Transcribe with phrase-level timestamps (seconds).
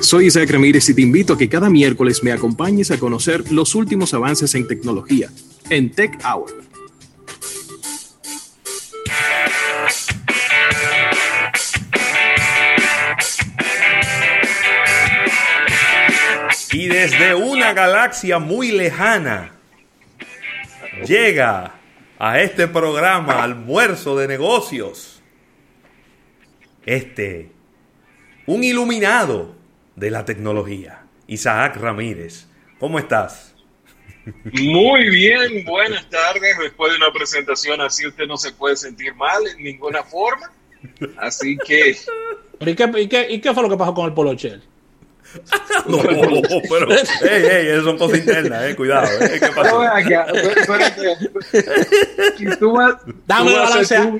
[0.00, 3.74] Soy Isaac Ramírez y te invito a que cada miércoles me acompañes a conocer los
[3.74, 5.30] últimos avances en tecnología
[5.70, 6.50] en Tech Hour.
[16.72, 19.52] Y desde una galaxia muy lejana
[21.06, 21.76] llega
[22.18, 25.22] a este programa Almuerzo de Negocios.
[26.84, 27.50] Este,
[28.44, 29.59] un iluminado
[30.00, 32.46] de la tecnología, Isaac Ramírez.
[32.78, 33.54] ¿Cómo estás?
[34.52, 36.58] Muy bien, buenas tardes.
[36.58, 40.50] Después de una presentación así, usted no se puede sentir mal en ninguna forma.
[41.18, 41.98] Así que.
[42.60, 44.62] ¿Y qué, y qué, fue lo que pasó con el Polo Shell?
[45.86, 45.98] no,
[46.68, 49.80] pero, ey, ey, eso son cosas internas, eh, cuidado, eh, ¿qué pasó?
[53.26, 54.12] Déjame de balancear,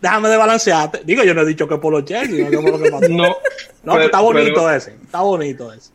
[0.00, 1.02] déjame de balancearte.
[1.04, 3.08] Digo, yo no he dicho que Polo Shell, no, lo que pasó.
[3.08, 3.36] no,
[3.84, 5.90] no está bonito ese, está bonito ese.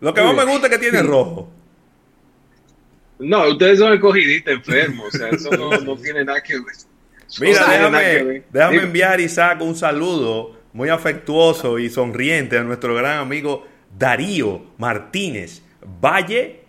[0.00, 1.48] Lo que más me gusta es que tiene rojo.
[3.18, 6.74] No, ustedes son escogidistas enfermos, o sea, eso no, no tiene nada que ver.
[7.40, 13.66] Mira, déjame, déjame enviar, Isaac, un saludo muy afectuoso y sonriente a nuestro gran amigo
[13.98, 15.62] Darío Martínez
[16.02, 16.60] Valle,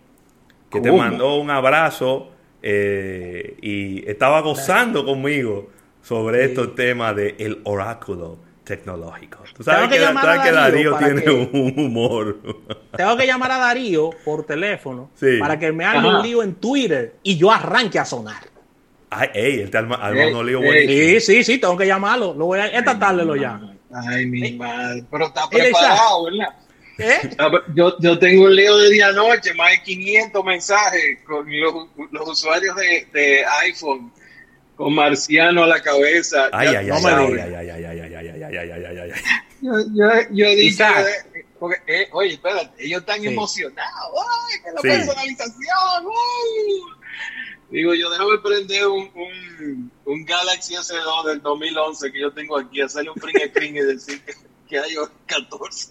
[0.70, 2.30] que te mandó un abrazo
[2.62, 5.70] eh, y estaba gozando conmigo
[6.08, 9.40] sobre estos temas del el oráculo tecnológico.
[9.54, 12.38] Tú sabes que, Darío, tiene un humor.
[12.96, 17.16] Tengo que llamar a Darío por teléfono para que me haga un lío en Twitter
[17.22, 18.42] y yo arranque a sonar.
[19.10, 21.20] Ay, ey, él te arma, un lío buenísimo.
[21.20, 22.34] Sí, sí, sí, tengo que llamarlo.
[22.34, 23.74] Lo voy a, esta tarde lo llamo.
[23.92, 25.04] Ay, mi madre.
[25.10, 26.54] Pero está preparado, ¿verdad?
[26.98, 27.30] ¿Eh?
[27.74, 31.86] Yo, yo tengo un lío de día a noche, más de 500 mensajes con los,
[32.10, 34.10] los usuarios de, de, iPhone
[34.78, 36.48] con Marciano a la cabeza.
[36.52, 38.02] Ay, ay, ay, ay, ay, ay, ay,
[38.44, 40.26] ay, ay, ay, ay, ay.
[40.30, 40.84] Yo dije,
[41.58, 46.06] porque, oye, espérate, ellos están emocionados, ¡ay, que la personalización!
[46.06, 46.82] ¡Uy!
[47.70, 52.86] Digo, yo déjame prender un, un, Galaxy S2 del 2011 que yo tengo aquí, a
[52.86, 54.32] hacerle un print screen y decir que,
[54.68, 54.94] que hay
[55.26, 55.90] 14.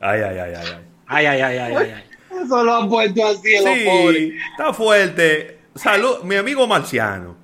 [0.00, 0.84] Ay, ay, ay, ay, ay.
[1.08, 2.04] Ay, ay, ay, ay, ay.
[2.44, 4.32] Eso lo han puesto así en sí, los pobres.
[4.52, 5.58] Está fuerte.
[5.74, 7.41] Salud, mi amigo Marciano.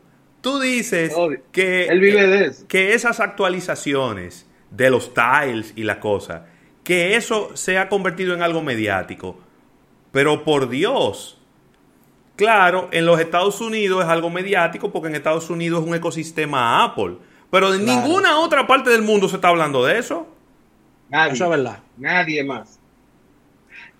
[0.50, 1.14] Tú dices
[1.52, 2.66] que, él vive de eso.
[2.68, 6.46] que esas actualizaciones de los tiles y la cosa,
[6.84, 9.38] que eso se ha convertido en algo mediático.
[10.12, 11.34] Pero por Dios,
[12.36, 16.84] Claro, en los Estados Unidos es algo mediático porque en Estados Unidos es un ecosistema
[16.84, 17.16] Apple.
[17.50, 18.02] Pero en Claro.
[18.02, 20.28] ninguna otra parte del mundo se está hablando de eso.
[21.08, 21.80] Nadie, Eso es verdad.
[21.96, 22.78] nadie más.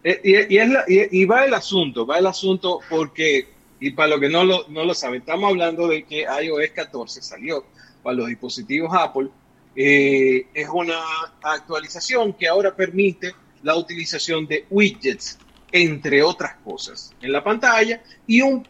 [0.04, 3.48] Eh, Y, y es la- y- y va el asunto, va el asunto porque,
[3.80, 7.22] y para los que no lo, no lo saben, estamos hablando de que iOS 14
[7.22, 7.64] salió
[8.02, 9.28] para los dispositivos Apple.
[9.76, 10.98] Eh, es una
[11.42, 15.38] actualización que ahora permite la utilización de widgets,
[15.70, 18.66] entre otras cosas, en la pantalla y un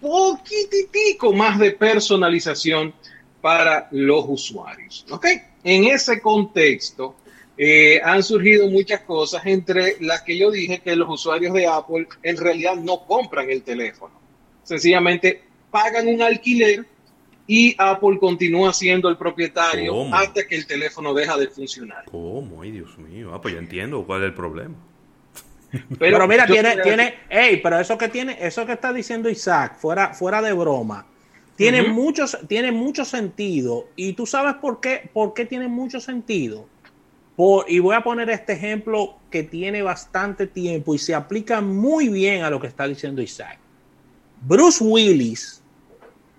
[0.00, 2.94] poquititico más de personalización
[3.40, 5.06] para los usuarios.
[5.10, 5.26] ¿Ok?
[5.62, 7.16] En ese contexto,
[7.56, 12.08] eh, han surgido muchas cosas, entre las que yo dije que los usuarios de Apple
[12.22, 14.23] en realidad no compran el teléfono.
[14.64, 16.84] Sencillamente pagan un alquiler
[17.46, 20.14] y Apple continúa siendo el propietario ¿Cómo?
[20.14, 22.04] hasta que el teléfono deja de funcionar.
[22.10, 22.62] ¿Cómo?
[22.62, 23.32] Ay, Dios mío.
[23.34, 24.74] Ah, pues ya entiendo cuál es el problema.
[25.98, 30.14] Pero, mira, tiene, tiene, ey, pero eso que tiene, eso que está diciendo Isaac, fuera,
[30.14, 31.04] fuera de broma,
[31.56, 33.88] tiene muchos, tiene mucho sentido.
[33.96, 36.66] Y tú sabes por qué, por qué tiene mucho sentido.
[37.36, 42.08] Por, y voy a poner este ejemplo que tiene bastante tiempo y se aplica muy
[42.08, 43.58] bien a lo que está diciendo Isaac.
[44.46, 45.62] Bruce Willis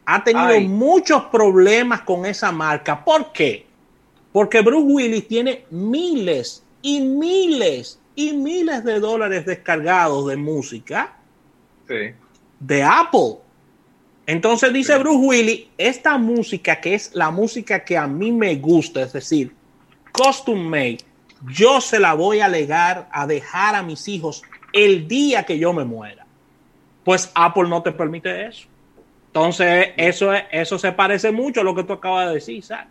[0.05, 0.67] ha tenido Ay.
[0.67, 3.03] muchos problemas con esa marca.
[3.03, 3.65] ¿Por qué?
[4.31, 11.17] Porque Bruce Willis tiene miles y miles y miles de dólares descargados de música
[11.87, 12.13] Sí.
[12.59, 13.37] de Apple.
[14.27, 19.01] Entonces dice Bruce Willis, esta música que es la música que a mí me gusta,
[19.01, 19.53] es decir,
[20.11, 20.99] custom made,
[21.51, 24.41] yo se la voy a legar a dejar a mis hijos
[24.73, 26.24] el día que yo me muera.
[27.05, 28.67] Pues Apple no te permite eso.
[29.27, 32.87] Entonces, eso, es, eso se parece mucho a lo que tú acabas de decir, Isaac.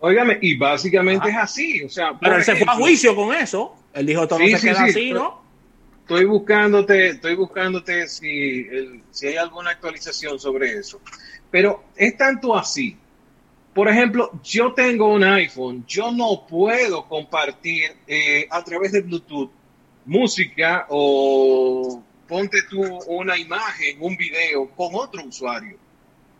[0.00, 1.38] Óigame, y básicamente Ajá.
[1.42, 1.82] es así.
[1.84, 3.76] O sea, Pero él se fue a juicio con eso.
[3.92, 5.42] Él dijo, esto Sí, no se sí, queda sí, así, ¿no?
[6.00, 11.00] Estoy buscándote, estoy buscándote si, el- si hay alguna actualización sobre eso.
[11.50, 12.96] Pero es tanto así.
[13.74, 19.50] Por ejemplo, yo tengo un iPhone, yo no puedo compartir eh, a través de Bluetooth
[20.06, 25.78] música o ponte tú una imagen, un video con otro usuario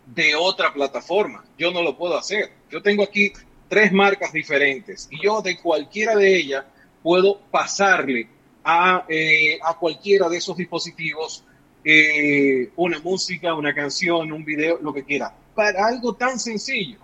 [0.05, 1.43] de otra plataforma.
[1.57, 2.51] Yo no lo puedo hacer.
[2.71, 3.33] Yo tengo aquí
[3.67, 6.65] tres marcas diferentes y yo de cualquiera de ellas
[7.03, 8.27] puedo pasarle
[8.63, 11.43] a, eh, a cualquiera de esos dispositivos
[11.83, 16.99] eh, una música, una canción, un video, lo que quiera, para algo tan sencillo.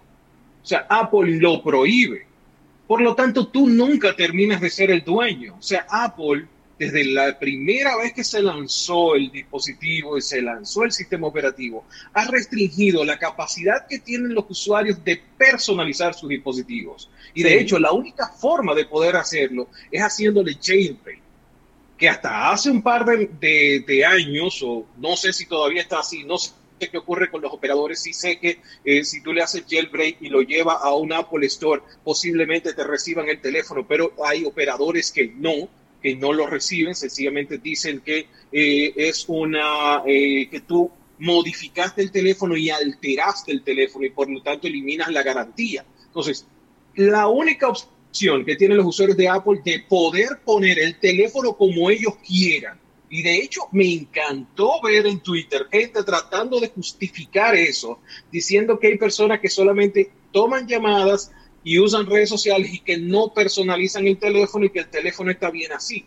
[0.62, 2.26] O sea, Apple lo prohíbe.
[2.88, 5.56] Por lo tanto, tú nunca terminas de ser el dueño.
[5.58, 10.84] O sea, Apple, desde la primera vez que se lanzó el dispositivo y se lanzó
[10.84, 17.10] el sistema operativo, ha restringido la capacidad que tienen los usuarios de personalizar sus dispositivos.
[17.34, 21.26] Y de hecho, la única forma de poder hacerlo es haciéndole jailbreak
[21.98, 26.38] que hasta hace un par de, años, o no sé si todavía está así, no
[26.38, 30.18] sé qué ocurre con los operadores, sí sé que eh, si tú le haces jailbreak
[30.22, 35.12] y lo lleva a un Apple Store, posiblemente te reciban el teléfono, pero hay operadores
[35.12, 35.70] que no,
[36.06, 42.12] que no lo reciben, sencillamente dicen que eh, es una, eh, que tú modificaste el
[42.12, 45.84] teléfono y alteraste el teléfono y por lo tanto eliminas la garantía.
[46.06, 46.46] Entonces,
[46.94, 51.90] la única opción que tienen los usuarios de Apple de poder poner el teléfono como
[51.90, 52.80] ellos quieran.
[53.10, 57.98] Y de hecho me encantó ver en Twitter gente tratando de justificar eso,
[58.32, 61.32] diciendo que hay personas que solamente toman llamadas
[61.66, 65.50] y usan redes sociales y que no personalizan el teléfono y que el teléfono está
[65.50, 66.06] bien así.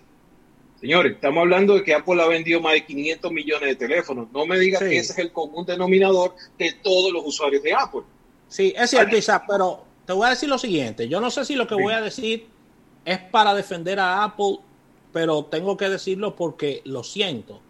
[0.81, 4.29] Señores, estamos hablando de que Apple ha vendido más de 500 millones de teléfonos.
[4.33, 8.03] No me digas que ese es el común denominador de todos los usuarios de Apple.
[8.47, 11.09] Sí, es cierto, Isaac, pero te voy a decir lo siguiente.
[11.09, 12.47] Yo no sé si lo que voy a decir
[13.05, 14.59] es para defender a Apple,
[15.13, 17.61] pero tengo que decirlo porque lo siento.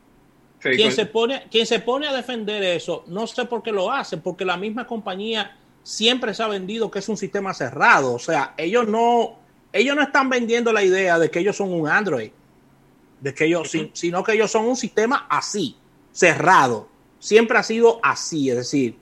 [0.60, 4.18] quien, se pone, quien se pone a defender eso, no sé por qué lo hace,
[4.18, 5.56] porque la misma compañía
[5.88, 8.12] siempre se ha vendido que es un sistema cerrado.
[8.12, 9.38] O sea, ellos no,
[9.72, 12.30] ellos no están vendiendo la idea de que ellos son un Android,
[13.22, 15.76] de que ellos, sino que ellos son un sistema así,
[16.12, 16.88] cerrado.
[17.18, 18.96] Siempre ha sido así, es decir,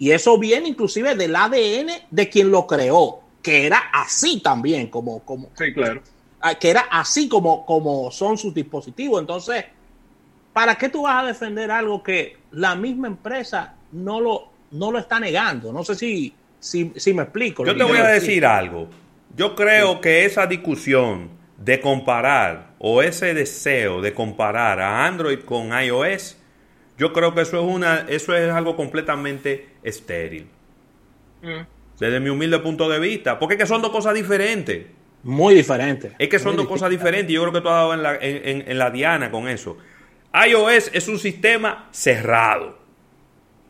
[0.00, 5.20] y eso viene inclusive del ADN de quien lo creó, que era así también, como,
[5.20, 6.02] como sí, claro.
[6.58, 9.20] Que era así como, como son sus dispositivos.
[9.20, 9.64] Entonces,
[10.52, 14.98] ¿para qué tú vas a defender algo que la misma empresa no lo, no lo
[14.98, 15.72] está negando?
[15.72, 17.64] No sé si, si, si me explico.
[17.64, 18.88] Yo te voy a decir algo.
[19.36, 25.70] Yo creo que esa discusión de comparar o ese deseo de comparar a Android con
[25.72, 26.36] iOS
[26.98, 30.46] yo creo que eso es una, eso es algo completamente estéril.
[31.42, 31.62] Mm.
[31.98, 33.38] Desde mi humilde punto de vista.
[33.38, 34.86] Porque es que son dos cosas diferentes.
[35.24, 36.12] Muy diferentes.
[36.18, 37.32] Es que son dos cosas diferentes.
[37.32, 39.78] Yo creo que tú has dado en la, en, la diana con eso.
[40.32, 42.78] iOS es un sistema cerrado.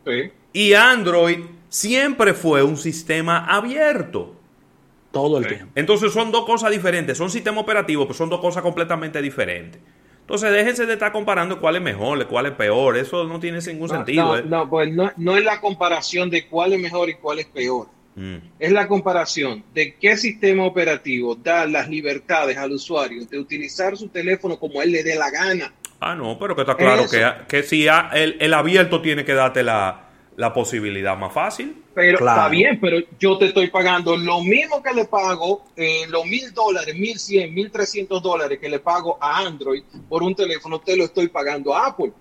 [0.06, 0.30] Sí.
[0.52, 1.38] Y Android
[1.68, 4.36] siempre fue un sistema abierto.
[5.10, 5.66] Todo el tiempo.
[5.74, 7.18] Entonces son dos cosas diferentes.
[7.18, 9.80] Son sistemas operativos, pero son dos cosas completamente diferentes.
[10.20, 12.96] Entonces déjense de estar comparando cuál es mejor, cuál es peor.
[12.96, 14.38] Eso no tiene ningún sentido.
[14.38, 14.44] ¿eh?
[14.46, 17.88] No, pues no, es la comparación de cuál es mejor y cuál es peor.
[18.14, 18.36] Mm.
[18.58, 24.08] Es la comparación de qué sistema operativo da las libertades al usuario de utilizar su
[24.08, 25.72] teléfono como él le dé la gana.
[26.00, 29.62] Ah, no, pero que está claro que, que, si el, el abierto tiene que darte
[29.62, 31.82] la, la posibilidad más fácil.
[31.94, 36.24] Pero está bien, pero yo te estoy pagando lo mismo que le pago, eh, los
[36.24, 40.80] mil dólares, mil cien, mil trescientos dólares que le pago a Android por un teléfono,
[40.80, 42.12] te lo estoy pagando a Apple.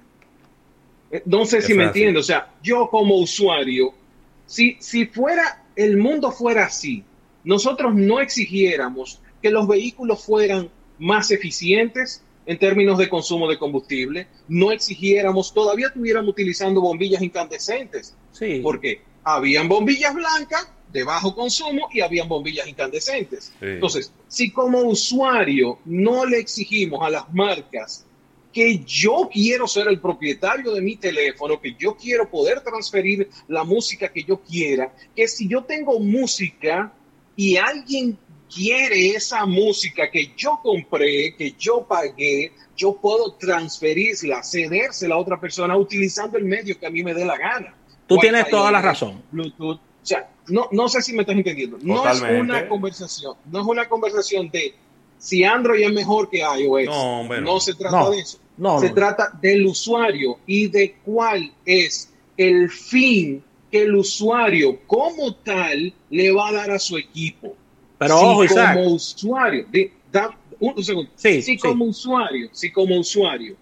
[1.11, 2.19] Eh, no sé si me entiendo.
[2.19, 3.93] O sea, yo como usuario,
[4.45, 7.03] si, si fuera, el mundo fuera así,
[7.43, 10.69] nosotros no exigiéramos que los vehículos fueran
[10.99, 18.15] más eficientes, en términos de consumo de combustible, no exigiéramos, todavía estuviéramos utilizando bombillas incandescentes.
[18.31, 18.59] Sí.
[18.63, 23.53] Porque habían bombillas blancas de bajo consumo y habían bombillas incandescentes.
[23.61, 28.05] Entonces, si como usuario no le exigimos a las marcas
[28.51, 33.63] que yo quiero ser el propietario de mi teléfono, que yo quiero poder transferir la
[33.63, 36.91] música que yo quiera, que si yo tengo música
[37.37, 38.17] y alguien
[38.53, 45.39] quiere esa música que yo compré, que yo pagué, yo puedo transferirla, cedérsela a otra
[45.39, 47.75] persona utilizando el medio que a mí me dé la gana.
[48.07, 49.21] Tú tienes toda la razón.
[49.31, 49.77] Bluetooth.
[49.77, 51.77] O sea, no, no sé si me estás entendiendo.
[51.81, 54.73] No es una conversación, no es una conversación de
[55.17, 56.85] si Android es mejor que iOS.
[56.85, 58.39] No, no se trata de eso.
[58.79, 65.93] se trata del usuario y de cuál es el fin que el usuario como tal
[66.09, 67.55] le va a dar a su equipo.
[68.01, 68.75] Pero si ojo, Isaac.
[68.77, 69.67] como usuario,
[70.59, 73.55] un, segundo, si como usuario, si como usuario,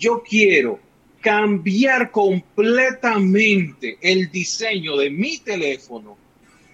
[0.00, 0.80] yo quiero
[1.20, 6.16] cambiar completamente el diseño de mi teléfono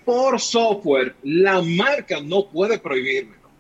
[0.06, 3.50] por software, la marca no puede prohibírmelo.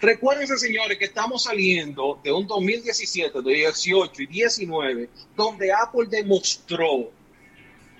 [0.00, 7.10] Recuérdense, señores, que estamos saliendo de un 2017, de 18 y 19, donde Apple demostró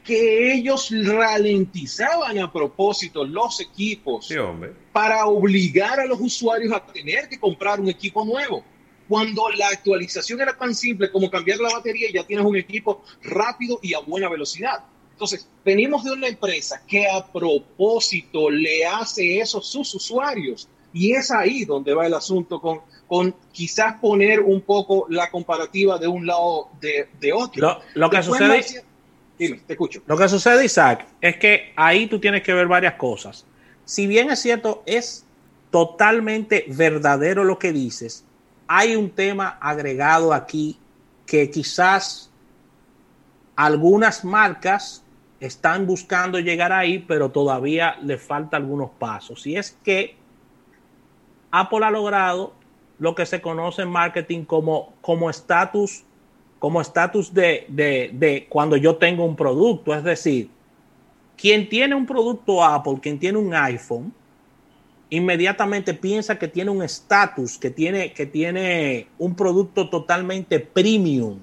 [0.07, 4.29] que ellos ralentizaban a propósito los equipos
[4.93, 8.65] para obligar a los usuarios a tener que comprar un equipo nuevo.
[9.09, 13.79] Cuando la actualización era tan simple como cambiar la batería, ya tienes un equipo rápido
[13.83, 14.85] y a buena velocidad.
[15.13, 20.69] Entonces, venimos de una empresa que a propósito le hace eso a sus usuarios.
[20.93, 25.99] Y es ahí donde va el asunto con, con quizás poner un poco la comparativa
[25.99, 27.81] de un lado de, otro.
[27.95, 28.85] Lo, que sucede...
[29.39, 30.03] Dime, te escucho.
[30.07, 33.45] Lo que sucede, Isaac, es que ahí tú tienes que ver varias cosas.
[33.85, 35.27] Si bien es cierto, es
[35.71, 38.25] totalmente verdadero lo que dices,
[38.67, 40.79] hay un tema agregado aquí
[41.27, 42.31] que quizás
[43.55, 45.05] algunas marcas
[45.39, 49.47] están buscando llegar ahí, pero todavía le falta algunos pasos.
[49.47, 50.17] Y es que
[51.51, 52.55] Apple ha logrado
[52.99, 56.16] lo que se conoce en marketing como estatus como
[56.81, 59.95] estatus de, de, de cuando yo tengo un producto.
[59.95, 60.51] Es decir,
[61.37, 64.13] quien tiene un producto Apple, quien tiene un iPhone,
[65.11, 71.39] inmediatamente piensa que tiene un estatus, que tiene, que tiene un producto totalmente premium.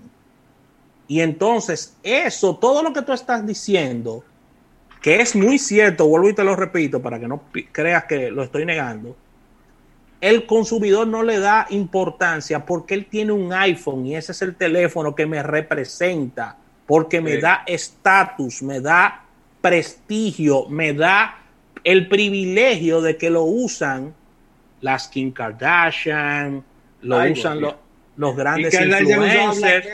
[1.07, 4.23] Y entonces, eso, todo lo que tú estás diciendo,
[5.01, 8.43] que es muy cierto, vuelvo y te lo repito para que no creas que lo
[8.43, 9.15] estoy negando,
[10.23, 14.55] el consumidor no le da importancia porque él tiene un iPhone y ese es el
[14.55, 16.55] teléfono que me representa,
[16.87, 19.25] porque me da estatus, me da
[19.59, 21.39] prestigio, me da
[21.83, 24.13] el privilegio de que lo usan
[24.79, 26.63] las Kim Kardashian,
[27.01, 27.59] lo usan
[28.15, 29.87] los grandes influencers.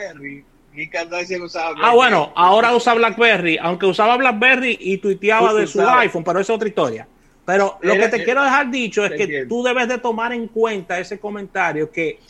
[1.82, 6.48] Ah, bueno, ahora usa BlackBerry, aunque usaba BlackBerry y tuiteaba de su iPhone, pero es
[6.48, 7.08] otra historia.
[7.50, 11.00] Pero lo que te quiero dejar dicho es que tú debes de tomar en cuenta
[11.00, 12.20] ese comentario que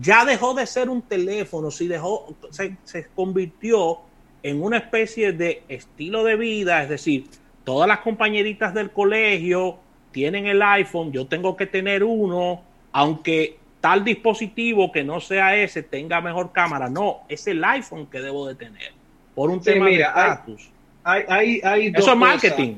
[0.00, 4.00] ya dejó de ser un teléfono, si dejó, se, se convirtió
[4.42, 7.26] en una especie de estilo de vida, es decir,
[7.62, 9.78] todas las compañeritas del colegio
[10.10, 15.84] tienen el iPhone, yo tengo que tener uno, aunque tal dispositivo que no sea ese
[15.84, 18.92] tenga mejor cámara, no, es el iPhone que debo de tener,
[19.36, 20.70] por un tema de estatus.
[21.04, 22.76] Hay, hay, Eso es marketing.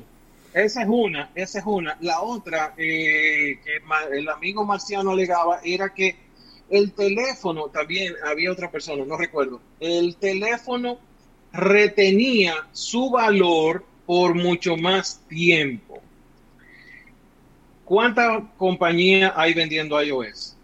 [0.56, 1.98] Esa es una, esa es una.
[2.00, 6.16] La otra eh, que el amigo Marciano alegaba era que
[6.70, 10.98] el teléfono, también había otra persona, no recuerdo, el teléfono
[11.52, 16.00] retenía su valor por mucho más tiempo.
[17.84, 20.56] ¿Cuántas compañías hay vendiendo iOS?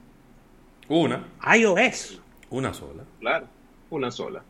[0.89, 1.29] Una.
[1.55, 2.19] iOS.
[2.49, 3.05] Una sola.
[3.21, 3.47] Claro,
[3.91, 4.43] una sola.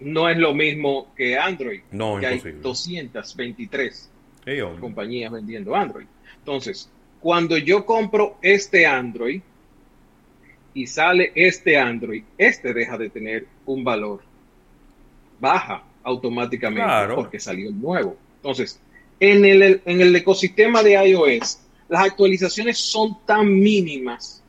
[0.00, 1.80] No es lo mismo que Android.
[1.92, 2.56] No, que imposible.
[2.56, 4.10] Hay 223
[4.80, 6.06] compañías vendiendo Android.
[6.38, 6.90] Entonces,
[7.20, 9.42] cuando yo compro este Android
[10.72, 14.20] y sale este Android, este deja de tener un valor.
[15.38, 18.16] Baja automáticamente porque salió el nuevo.
[18.36, 18.80] Entonces,
[19.18, 24.42] en el, en el ecosistema de iOS, las actualizaciones son tan mínimas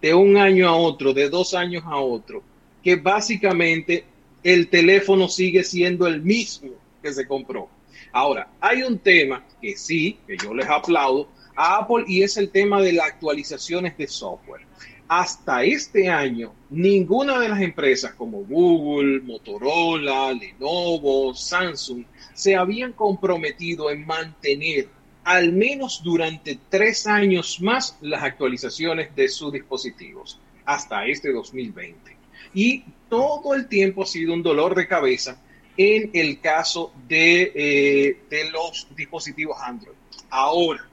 [0.00, 2.42] de un año a otro, de dos años a otro,
[2.82, 4.04] que básicamente
[4.42, 6.70] el teléfono sigue siendo el mismo
[7.02, 7.68] que se compró.
[8.12, 12.50] Ahora, hay un tema que sí, que yo les aplaudo a Apple y es el
[12.50, 14.68] tema de las actualizaciones de software
[15.08, 22.04] hasta este año, ninguna de las empresas como Google, Motorola, Lenovo, Samsung
[22.34, 24.88] se habían comprometido en mantener
[25.24, 32.16] al menos durante tres años más las actualizaciones de sus dispositivos hasta este 2020.
[32.54, 35.40] Y todo el tiempo ha sido un dolor de cabeza
[35.76, 39.96] en el caso de, eh, de los dispositivos Android.
[40.30, 40.84] Ahora,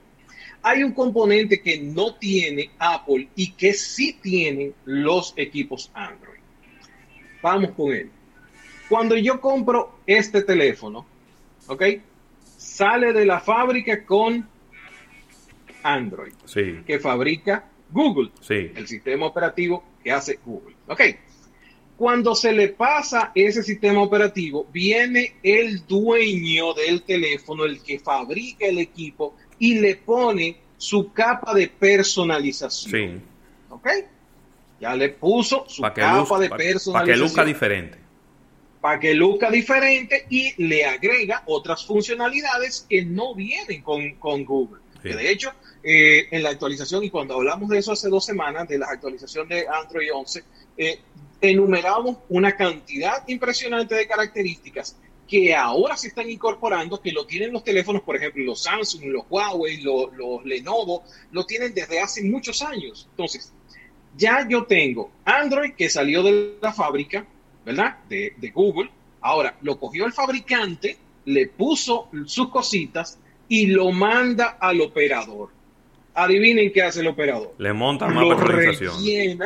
[0.62, 6.40] hay un componente que no tiene Apple y que sí tienen los equipos Android.
[7.42, 8.10] Vamos con él.
[8.90, 11.06] Cuando yo compro este teléfono,
[11.68, 11.84] ¿ok?
[12.58, 14.48] Sale de la fábrica con
[15.84, 16.82] Android, sí.
[16.86, 18.72] que fabrica Google, sí.
[18.76, 20.76] el sistema operativo que hace Google.
[20.88, 21.02] ¿Ok?
[21.98, 28.66] Cuando se le pasa ese sistema operativo, viene el dueño del teléfono, el que fabrica
[28.66, 32.92] el equipo, y le pone su capa de personalización.
[32.92, 33.22] Sí.
[33.70, 33.88] ¿Ok?
[34.82, 36.94] Ya le puso su capa de personalización.
[36.94, 37.98] Para que luzca diferente.
[38.82, 44.82] Para que luzca diferente y le agrega otras funcionalidades que no vienen con, Google.
[45.02, 48.68] Que de hecho, eh, en la actualización, y cuando hablamos de eso hace dos semanas,
[48.68, 50.44] de la actualización de Android 11,
[50.78, 51.00] eh,
[51.50, 54.98] enumeramos una cantidad impresionante de características
[55.28, 59.26] que ahora se están incorporando, que lo tienen los teléfonos, por ejemplo, los Samsung, los
[59.30, 63.08] Huawei, los, Lenovo, lo tienen desde hace muchos años.
[63.12, 63.52] Entonces,
[64.16, 67.26] ya yo tengo Android que salió de la fábrica,
[67.66, 67.98] ¿verdad?
[68.08, 68.90] De, Google.
[69.22, 73.18] Ahora, lo cogió el fabricante, le puso sus cositas
[73.50, 75.50] y lo manda al operador.
[76.14, 77.56] Adivinen qué hace el operador.
[77.58, 79.46] Le monta más personalización.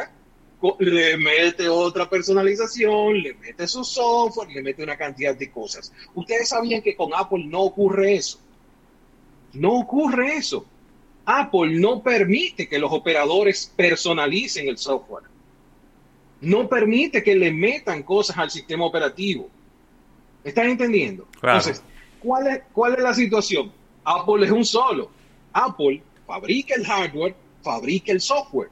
[0.80, 5.94] Le mete otra personalización, le mete su software, le mete una cantidad de cosas.
[6.14, 8.40] Ustedes sabían que con Apple no ocurre eso.
[9.54, 10.66] No ocurre eso.
[11.26, 15.26] Apple no permite que los operadores personalicen el software.
[16.42, 19.50] No permite que le metan cosas al sistema operativo.
[20.44, 21.28] ¿Están entendiendo?
[21.36, 21.84] Entonces,
[22.20, 23.72] ¿cuál es, ¿cuál es la situación?
[24.04, 25.10] Apple es un solo.
[25.54, 28.70] Apple fabrica el hardware, fabrica el software.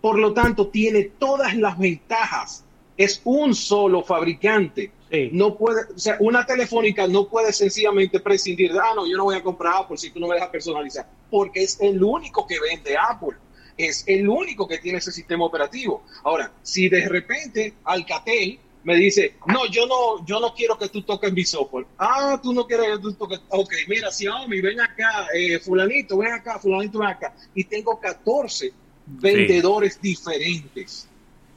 [0.00, 2.64] Por lo tanto, tiene todas las ventajas.
[2.96, 4.92] Es un solo fabricante.
[5.32, 9.24] No puede, o sea, una telefónica no puede sencillamente prescindir de, ah, no, yo no
[9.24, 12.60] voy a comprar Apple si tú no me dejas personalizar, porque es el único que
[12.60, 13.36] vende Apple,
[13.76, 16.04] es el único que tiene ese sistema operativo.
[16.22, 21.02] Ahora, si de repente Alcatel me dice, no, yo no, yo no quiero que tú
[21.02, 21.86] toques mi software.
[21.98, 23.40] Ah, tú no quieres que tú toques.
[23.48, 27.34] Ok, mira, Xiaomi, ven acá, eh, fulanito, ven acá, fulanito, ven acá.
[27.54, 28.72] Y tengo 14
[29.06, 31.08] vendedores diferentes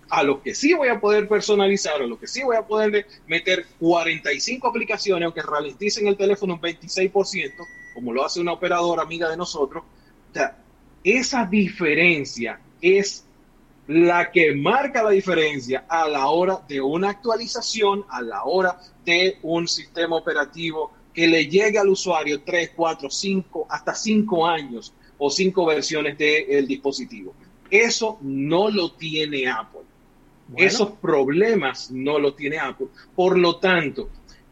[0.09, 3.07] a los que sí voy a poder personalizar, a los que sí voy a poder
[3.25, 7.53] meter 45 aplicaciones, aunque ralenticen el teléfono un 26%,
[7.95, 9.83] como lo hace una operadora amiga de nosotros.
[9.83, 10.55] O sea,
[11.03, 13.25] esa diferencia es
[13.87, 19.39] la que marca la diferencia a la hora de una actualización, a la hora de
[19.41, 24.93] un sistema operativo que le llegue al usuario 3, 4, 5, hasta 5 años
[25.25, 27.33] o 5 versiones del dispositivo.
[27.71, 29.79] Eso no lo tiene Apple.
[30.57, 32.87] Esos problemas no lo tiene Apple.
[33.15, 34.09] Por lo tanto,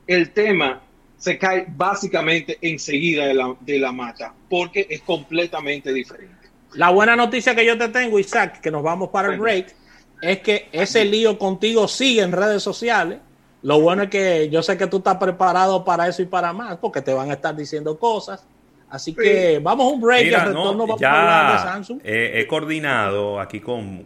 [0.07, 0.81] el tema
[1.17, 6.47] se cae básicamente enseguida de la, de la mata, porque es completamente diferente.
[6.73, 9.75] La buena noticia que yo te tengo, Isaac, que nos vamos para el break,
[10.21, 13.19] es que ese lío contigo sigue en redes sociales.
[13.61, 16.77] Lo bueno es que yo sé que tú estás preparado para eso y para más,
[16.77, 18.45] porque te van a estar diciendo cosas.
[18.91, 22.01] Así que vamos a un break Mira, retorno ya de Samsung.
[22.03, 24.05] he coordinado aquí con,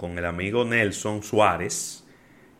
[0.00, 2.04] el amigo Nelson Suárez,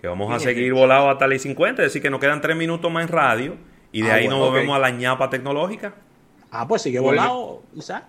[0.00, 2.92] que vamos a seguir volado hasta las 50, es decir, que nos quedan tres minutos
[2.92, 3.56] más en radio
[3.90, 5.96] y de ah, ahí nos volvemos a la ñapa tecnológica.
[6.52, 8.04] Ah, pues sigue volado, Isaac.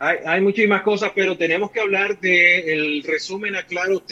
[0.00, 4.02] Hay, hay, muchísimas cosas, pero tenemos que hablar del resumen a Claro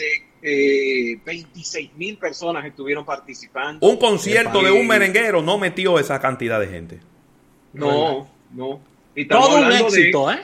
[0.41, 3.85] Eh, 26 mil personas estuvieron participando.
[3.85, 6.99] Un concierto de un merenguero no metió esa cantidad de gente.
[7.73, 8.81] No, no.
[9.29, 10.39] Todo un éxito, ¿eh?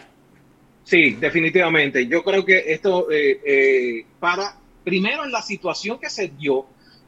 [0.83, 2.07] Sí, definitivamente.
[2.07, 6.65] Yo creo que esto, eh, eh, para, primero en la situación que se dio,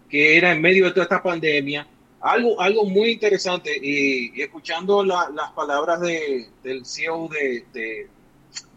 [0.10, 1.88] que era en medio de toda esta pandemia,
[2.22, 8.08] algo, algo muy interesante, y, escuchando las palabras del CEO de,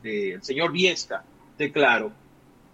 [0.03, 1.25] del señor Viesca,
[1.57, 2.13] de Claro,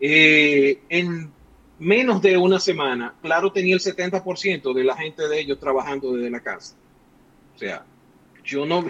[0.01, 1.31] eh, en
[1.79, 6.31] menos de una semana, Claro tenía el 70% de la gente de ellos trabajando desde
[6.31, 6.75] la casa.
[7.55, 7.85] O sea,
[8.45, 8.85] yo no,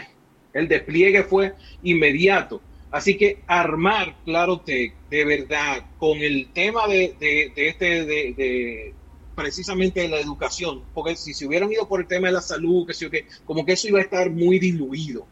[0.54, 2.62] el despliegue fue inmediato.
[2.90, 7.16] Así que armar Claro de verdad con el tema de,
[7.56, 8.94] este, de,
[9.34, 12.86] precisamente de la educación, porque si se hubieran ido por el tema de la salud,
[12.86, 15.26] que, que como que eso iba a estar muy diluido.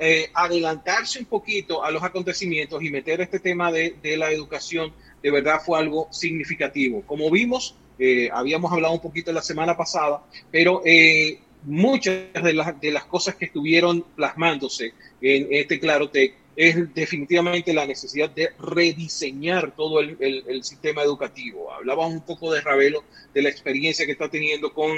[0.00, 5.30] Eh, adelantarse un poquito a los acontecimientos y meter este tema de, la educación de
[5.32, 7.02] verdad fue algo significativo.
[7.02, 12.80] Como vimos, eh, habíamos hablado un poquito la semana pasada, pero eh, muchas de las,
[12.80, 19.76] de las cosas que estuvieron plasmándose en este Clarotec es definitivamente la necesidad de rediseñar
[19.76, 21.72] todo el, sistema educativo.
[21.72, 24.90] Hablábamos un poco de Ravelo, de la experiencia que está teniendo con,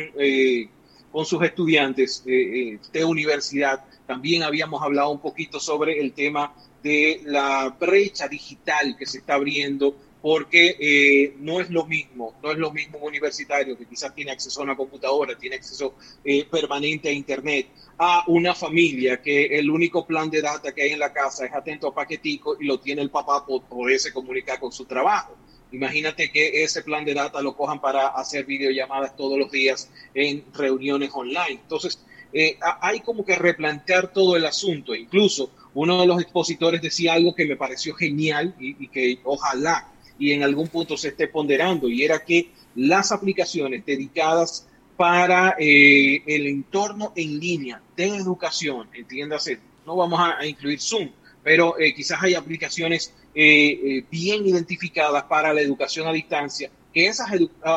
[1.13, 7.77] con sus estudiantes de universidad también habíamos hablado un poquito sobre el tema de la
[7.79, 12.71] brecha digital que se está abriendo porque eh, no es lo mismo, no es lo
[12.71, 17.13] mismo un universitario que quizás tiene acceso a una computadora, tiene acceso eh, permanente a
[17.13, 21.47] Internet, a una familia que el único plan de data que hay en la casa
[21.47, 25.37] es atento a paquetico y lo tiene el papá por poderse comunicar con su trabajo.
[25.73, 30.45] Imagínate que ese plan de data lo cojan para hacer videollamadas todos los días en
[30.53, 31.61] reuniones online.
[31.63, 32.01] Entonces,
[32.33, 34.95] eh, hay como que replantear todo el asunto.
[34.95, 39.89] Incluso uno de los expositores decía algo que me pareció genial y, que ojalá
[40.21, 46.23] y en algún punto se esté ponderando, y era que las aplicaciones dedicadas para eh,
[46.27, 51.11] el entorno en línea de educación, entiéndase, no vamos a, incluir Zoom,
[51.43, 57.31] pero eh, quizás hay aplicaciones bien identificadas para la educación a distancia, que esas,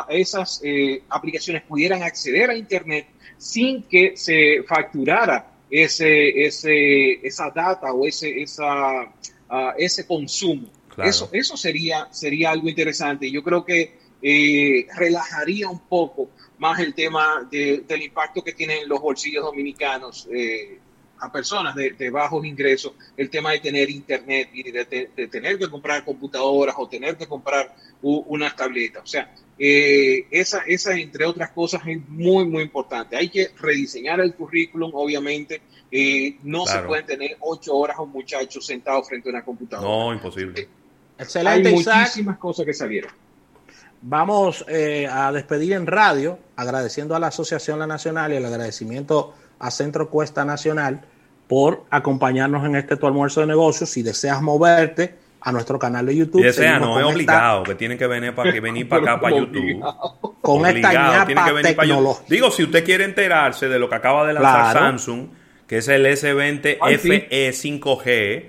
[0.09, 0.61] esas
[1.09, 8.41] aplicaciones pudieran acceder a Internet sin que se facturara ese, ese, esa data o ese,
[8.41, 9.11] esa,
[9.49, 10.67] ah, ese consumo.
[10.97, 13.29] Eso, eso sería, sería algo interesante.
[13.31, 13.99] Yo creo que
[14.95, 20.27] relajaría un poco más el tema del impacto que tienen los bolsillos dominicanos
[21.23, 24.85] a personas de, bajos ingresos el tema de tener internet y de,
[25.31, 29.03] tener que comprar computadoras o tener que comprar unas tabletas.
[29.03, 33.15] O sea, eh, esa, esa, entre otras cosas, es muy, muy importante.
[33.15, 35.61] Hay que rediseñar el currículum, obviamente.
[35.89, 39.87] Eh, no se pueden tener ocho horas un muchacho sentado frente a una computadora.
[39.87, 40.67] No, imposible.
[41.17, 43.11] Excelente, Hay muchísimas cosas que salieron.
[44.01, 49.33] Vamos eh, a despedir en radio, agradeciendo a la Asociación La Nacional y el agradecimiento
[49.59, 51.05] a Centro Cuesta Nacional
[51.47, 53.89] por acompañarnos en este tu almuerzo de negocios.
[53.89, 56.41] Si deseas moverte a nuestro canal de YouTube.
[56.41, 59.83] desea, no es obligado, que tienen que venir para que venir para acá, para YouTube.
[60.41, 62.25] Con esta ñapa tecnológica.
[62.29, 65.27] Digo, si usted quiere enterarse de lo que acaba de lanzar Samsung,
[65.67, 68.45] que es el S20 FE 5G,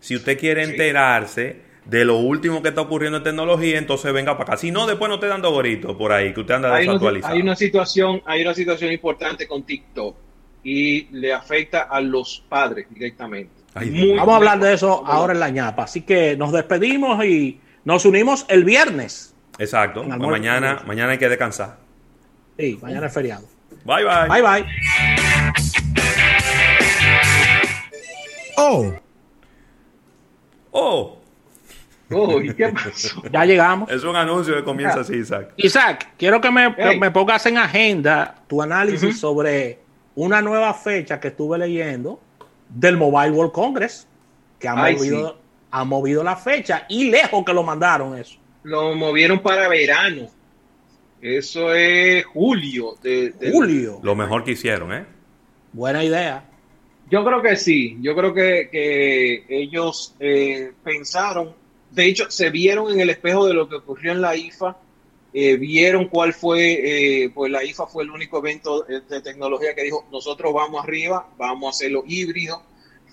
[0.00, 4.52] si usted quiere enterarse de lo último que está ocurriendo en tecnología, entonces venga para
[4.52, 4.56] acá.
[4.58, 7.34] Si no, después no esté dando gorito por ahí, que usted anda desactualizado.
[7.34, 10.14] hay una situación, hay una situación importante con TikTok
[10.62, 13.52] y le afecta a los padres directamente.
[13.74, 15.84] Vamos a hablar de eso ahora en la ñapa.
[15.84, 19.34] Así que nos despedimos y nos unimos el viernes.
[19.58, 20.04] Exacto.
[20.04, 21.78] mañana, mañana hay que descansar.
[22.58, 23.46] Sí, mañana es feriado.
[23.84, 24.28] Bye bye.
[24.28, 24.66] Bye bye.
[28.58, 28.92] Oh.
[30.72, 31.17] Oh.
[32.10, 33.22] Oh, ¿y qué pasó?
[33.32, 33.90] Ya llegamos.
[33.90, 35.52] Es un anuncio que comienza así, Isaac.
[35.56, 39.78] Isaac, quiero que me, me pongas en agenda tu análisis sobre
[40.14, 42.20] una nueva fecha que estuve leyendo
[42.68, 44.06] del Mobile World Congress,
[44.58, 45.38] que ha, movido,
[45.70, 48.38] ha movido la fecha y lejos que lo mandaron eso.
[48.62, 50.28] Lo movieron para verano.
[51.20, 52.96] Eso es julio.
[53.02, 54.00] De, julio.
[54.02, 55.04] Lo mejor que hicieron, ¿eh?
[55.72, 56.44] Buena idea.
[57.10, 57.96] Yo creo que sí.
[58.00, 61.54] Yo creo que, ellos eh, pensaron,
[61.90, 64.76] de hecho, se vieron en el espejo de lo que ocurrió en la IFA
[65.32, 69.82] eh, vieron cuál fue, eh, pues la IFA fue el único evento de tecnología que
[69.82, 72.62] dijo, nosotros vamos arriba, vamos a hacerlo híbrido,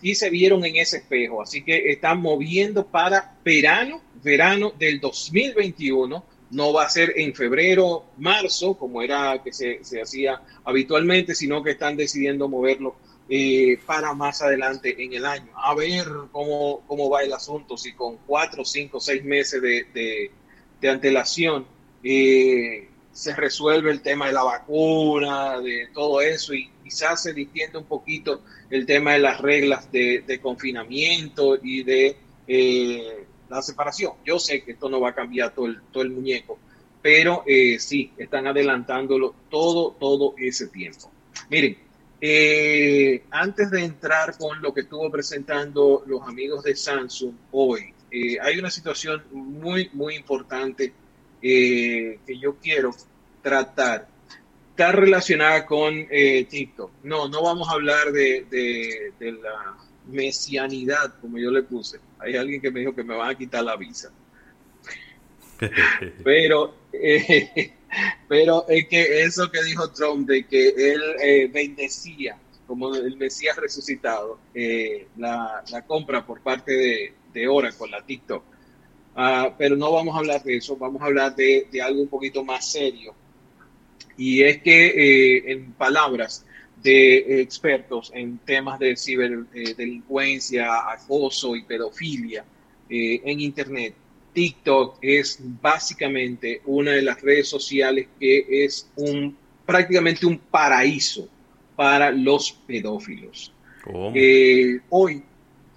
[0.02, 1.42] y se vieron en ese espejo.
[1.42, 6.24] Así que están moviendo para verano, verano del 2021.
[6.52, 11.72] No va a ser en febrero, marzo, como era que se, hacía habitualmente, sino que
[11.72, 12.96] están decidiendo moverlo
[13.28, 15.52] eh, para más adelante en el año.
[15.56, 20.32] A ver cómo, cómo va el asunto, si con cuatro, cinco, seis meses de,
[20.82, 21.66] de antelación
[22.04, 27.78] eh, se resuelve el tema de la vacuna, de todo eso, y quizás se distiende
[27.78, 34.14] un poquito el tema de las reglas de, confinamiento y de eh, la separación.
[34.26, 36.60] Yo sé que esto no va a cambiar todo el, todo el muñeco,
[37.02, 37.44] pero
[37.80, 41.10] sí, están adelantándolo todo, todo ese tiempo.
[41.50, 41.78] Miren,
[43.32, 47.94] antes de entrar con lo que estuvo presentando los amigos de Samsung hoy,
[48.42, 50.94] hay una situación muy, muy importante
[51.42, 52.96] eh, que yo quiero
[53.42, 54.08] tratar
[54.76, 56.92] está relacionada con eh, TikTok.
[57.04, 58.46] No, no vamos a hablar de,
[59.18, 62.02] de, la mesianidad, como yo le puse.
[62.20, 64.12] Hay alguien que me dijo que me van a quitar la visa.
[66.26, 67.74] pero, eh,
[68.28, 73.56] pero es que eso que dijo Trump de que él eh, bendecía, como el Mesías
[73.58, 74.40] resucitado,
[75.18, 78.44] la, la, compra por parte de, de Oracle, la TikTok
[79.16, 82.44] Ah, pero no vamos a hablar de eso, vamos a hablar de, algo un poquito
[82.44, 83.16] más serio.
[84.18, 86.46] Y es que, eh, en palabras
[86.84, 92.44] de expertos en temas de ciberdelincuencia, eh, acoso y pedofilia
[92.90, 93.96] eh, en Internet,
[94.36, 101.28] TikTok es básicamente una de las redes sociales que es un prácticamente un paraíso
[101.76, 103.52] para los pedófilos.
[104.90, 105.24] hoy,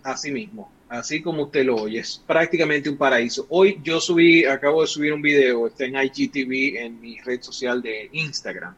[0.02, 3.46] asimismo, así como usted lo oye, es prácticamente un paraíso.
[3.48, 7.80] Hoy yo subí, acabo de subir un video, está en IGTV, en mi red social
[7.80, 8.74] de Instagram,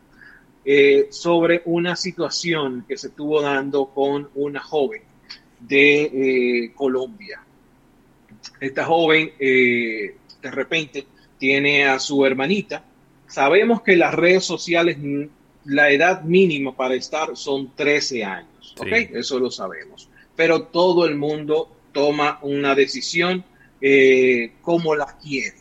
[0.64, 5.03] eh, sobre una situación que se estuvo dando con una joven
[5.59, 7.43] de eh, Colombia.
[8.61, 11.07] Esta joven eh, de repente
[11.38, 12.85] tiene a su hermanita.
[13.26, 14.98] Sabemos que las redes sociales,
[15.64, 18.92] la edad mínima para estar son 13 años, ¿ok?
[19.14, 20.09] Eso lo sabemos.
[20.37, 23.44] Pero todo el mundo toma una decisión
[23.81, 25.57] eh, como la quiere.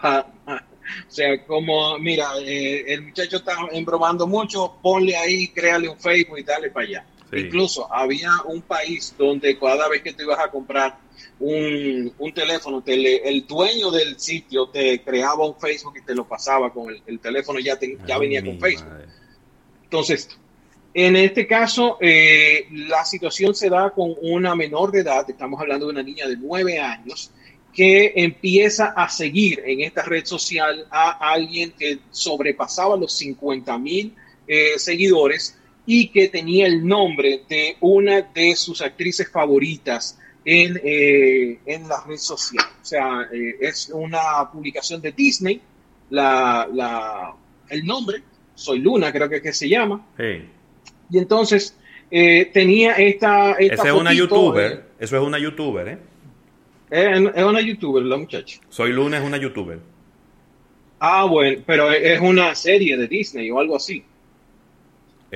[0.00, 0.64] Ah, ah,
[1.08, 6.38] o sea, como, mira, eh, el muchacho está embromando mucho, ponle ahí, créale un Facebook
[6.38, 7.06] y dale para allá.
[7.32, 10.98] Incluso había un país donde cada vez que te ibas a comprar
[11.44, 16.94] un, teléfono, el dueño del sitio te creaba un Facebook y te lo pasaba con
[17.06, 18.88] el, teléfono, ya, ya venía con Facebook.
[19.84, 20.28] Entonces,
[20.94, 25.86] en este caso, eh, la situación se da con una menor de edad, estamos hablando
[25.86, 27.30] de una niña de nueve años,
[27.74, 34.14] que empieza a seguir en esta red social a alguien que sobrepasaba los 50 mil
[34.46, 41.58] eh, seguidores y que tenía el nombre de una de sus actrices favoritas en, eh,
[41.66, 42.64] en la red social.
[42.82, 45.60] O sea, eh, es una publicación de Disney,
[46.10, 47.34] la, la,
[47.68, 48.22] el nombre,
[48.54, 50.06] Soy Luna creo que, que se llama.
[51.10, 51.76] Y entonces
[52.10, 53.52] tenía esta...
[53.52, 55.98] esta Esa es una youtuber, eso es una youtuber, ¿eh?
[56.90, 58.60] Es, una youtuber, la muchacha.
[58.68, 59.80] Soy Luna es una youtuber.
[61.00, 64.04] Ah, bueno, pero es una serie de Disney o algo así.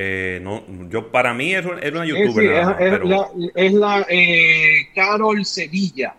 [0.00, 2.78] Eh, no, yo para mí es, una youtuber.
[3.56, 6.14] es, la, eh, Carol Sevilla.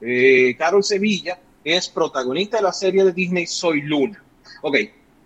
[0.00, 4.24] Eh, Carol Sevilla es protagonista de la serie de Disney Soy Luna.
[4.62, 4.76] Ok,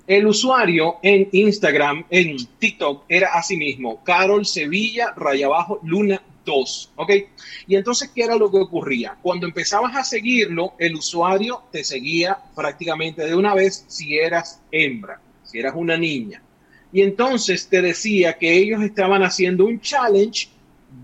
[0.04, 6.90] el usuario en Instagram, en TikTok, era así mismo, Carol Sevilla, raya abajo, Luna dos,
[6.96, 7.12] ¿ok?
[7.68, 9.16] Y entonces, ¿qué era lo que ocurría?
[9.22, 15.20] Cuando empezabas a seguirlo, el usuario te seguía prácticamente de una vez si eras hembra,
[15.44, 16.42] si eras una niña.
[16.96, 20.48] Y entonces te decía que ellos estaban haciendo un challenge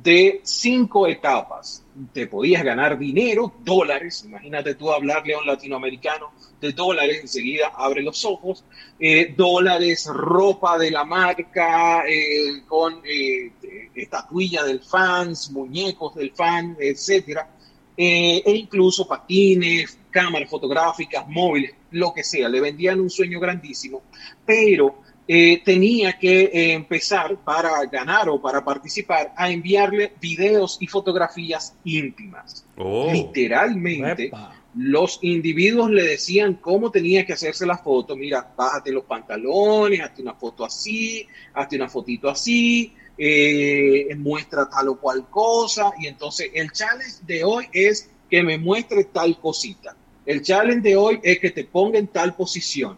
[0.03, 1.85] de cinco etapas.
[2.15, 6.31] Te podías ganar dinero, dólares, imagínate tú hablarle a un latinoamericano
[6.63, 8.65] de dólares, enseguida abre los ojos,
[8.99, 13.53] eh, dólares, ropa de la marca, eh, con eh,
[13.95, 17.51] estatuilla del fans, muñecos del fan, etcétera,
[17.95, 24.01] e incluso patines, cámaras fotográficas, móviles, lo que sea, le vendían un sueño grandísimo,
[24.47, 32.67] pero tenía que empezar para ganar o para participar a enviarle videos y fotografías íntimas.
[32.77, 33.11] Oh.
[33.11, 34.31] Literalmente
[34.75, 38.17] los individuos le decían cómo tenía que hacerse la foto.
[38.17, 44.89] Mira, bájate los pantalones, hazte una foto así, hazte una fotito así, eh, muestra tal
[44.89, 45.93] o cual cosa.
[45.99, 49.95] Y entonces el challenge de hoy es que me muestre tal cosita.
[50.25, 52.97] El challenge de hoy es que te ponga en tal posición.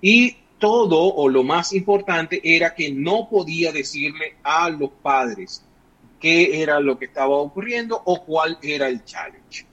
[0.00, 5.64] Y todo, o lo más importante, era que no podía decirle a los padres
[6.20, 9.66] qué era lo que estaba ocurriendo o cuál era el challenge.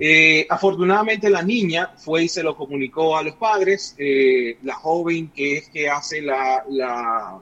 [0.00, 5.28] Eh, afortunadamente la niña fue y se lo comunicó a los padres, eh, la joven
[5.28, 7.40] que es que hace la, la,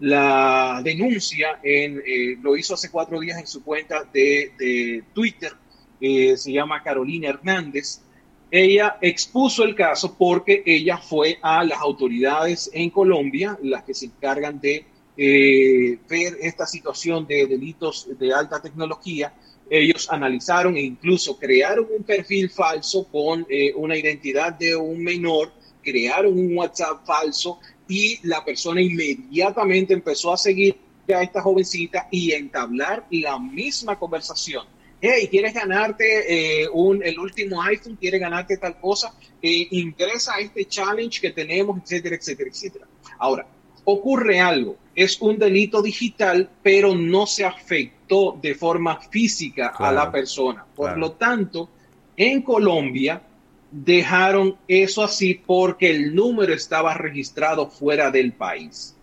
[0.00, 5.52] la denuncia, en, eh, lo hizo hace cuatro días en su cuenta de, de Twitter,
[6.00, 8.00] se llama Carolina Hernández.
[8.50, 14.06] Ella expuso el caso porque ella fue a las autoridades en Colombia, las que se
[14.06, 19.34] encargan de ver esta situación de delitos de alta tecnología,
[19.70, 25.52] ellos analizaron e incluso crearon un perfil falso con eh, una identidad de un menor,
[25.82, 30.76] crearon un WhatsApp falso y la persona inmediatamente empezó a seguir
[31.14, 34.66] a esta jovencita y entablar la misma conversación.
[35.00, 37.96] Hey, ¿quieres ganarte eh, un, el último iPhone?
[37.96, 39.14] ¿Quieres ganarte tal cosa?
[39.40, 42.86] Eh, ingresa a este challenge que tenemos, etcétera, etcétera, etcétera.
[43.18, 43.46] Ahora,
[43.84, 44.76] ocurre algo.
[44.94, 50.66] Es un delito digital, pero no se afectó de forma física a la persona.
[50.74, 51.68] Por lo tanto,
[52.16, 53.22] en Colombia
[53.70, 58.96] dejaron eso así porque el número estaba registrado fuera del país.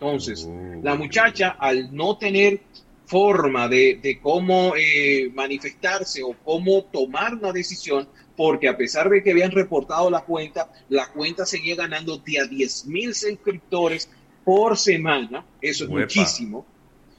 [0.00, 0.48] Entonces,
[0.82, 2.60] la muchacha, al no tener
[3.06, 9.30] forma de, cómo eh, manifestarse o cómo tomar una decisión, porque a pesar de que
[9.30, 14.08] habían reportado la cuenta, la cuenta seguía ganando de a 10 mil suscriptores
[14.44, 16.66] por semana, eso es muchísimo.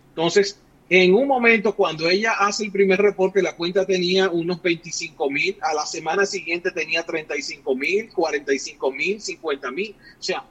[0.10, 5.30] Entonces, en un momento cuando ella hace el primer reporte, la cuenta tenía unos 25
[5.32, 10.46] mil, a la semana siguiente tenía 35 mil, 45 mil, 50 mil, o sea,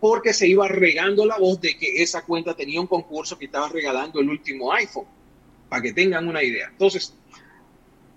[0.00, 3.68] porque se iba regando la voz de que esa cuenta tenía un concurso que estaba
[3.68, 5.06] regalando el último iPhone,
[5.68, 6.68] para que tengan una idea.
[6.70, 7.14] Entonces,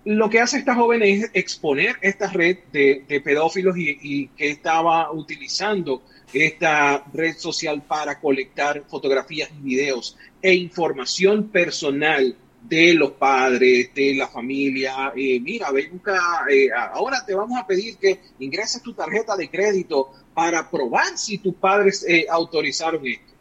[0.04, 6.02] lo que hace esta joven es exponer esta red de, pedófilos y, que estaba utilizando
[6.32, 14.14] esta red social para colectar fotografías y videos e información personal de los padres, de
[14.14, 15.12] la familia.
[15.16, 20.12] Eh, mira, venga, eh, ahora te vamos a pedir que ingreses tu tarjeta de crédito
[20.34, 23.32] para probar si tus padres eh, autorizaron esto.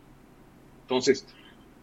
[0.81, 1.25] Entonces,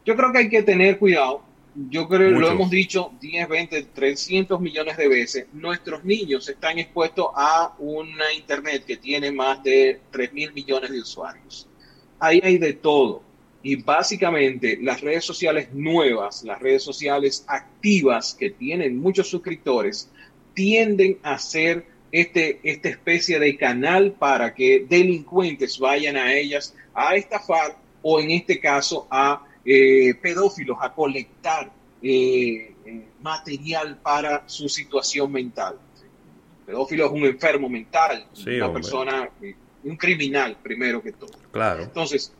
[0.05, 1.43] yo creo que hay que tener cuidado
[1.91, 6.79] yo creo, que lo hemos dicho 10, 20, 300 millones de veces, nuestros niños están
[6.79, 11.69] expuestos a una Internet que tiene más de 3 mil millones de usuarios.
[12.19, 13.23] Ahí hay de todo.
[13.63, 20.11] Y básicamente las redes sociales nuevas, las redes sociales activas que tienen muchos suscriptores,
[20.55, 21.85] tienden a ser
[22.21, 28.31] este, esta especie de canal para que delincuentes vayan a ellas a estafar o en
[28.31, 31.71] este caso a eh, pedófilos a colectar
[32.03, 32.75] eh,
[33.21, 35.77] material para su situación mental.
[36.61, 39.29] El pedófilo es un enfermo mental, una persona,
[39.85, 41.33] un criminal primero que todo.
[41.53, 41.83] Claro.
[41.83, 42.33] Entonces,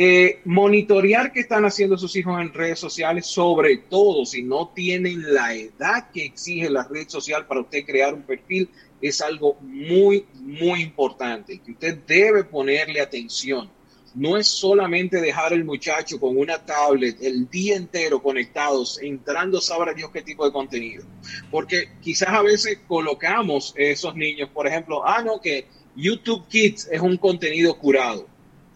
[0.00, 5.34] eh, monitorear qué están haciendo sus hijos en redes sociales, sobre todo si no tienen
[5.34, 8.68] la edad que exige la red social para usted crear un perfil,
[9.00, 13.70] es algo muy, muy importante que usted debe ponerle atención.
[14.14, 19.92] No es solamente dejar el muchacho con una tablet el día entero conectados, entrando, sabrá
[19.92, 21.04] Dios qué tipo de contenido.
[21.50, 27.00] Porque quizás a veces colocamos esos niños, por ejemplo, ah, no, que YouTube Kids es
[27.00, 28.26] un contenido curado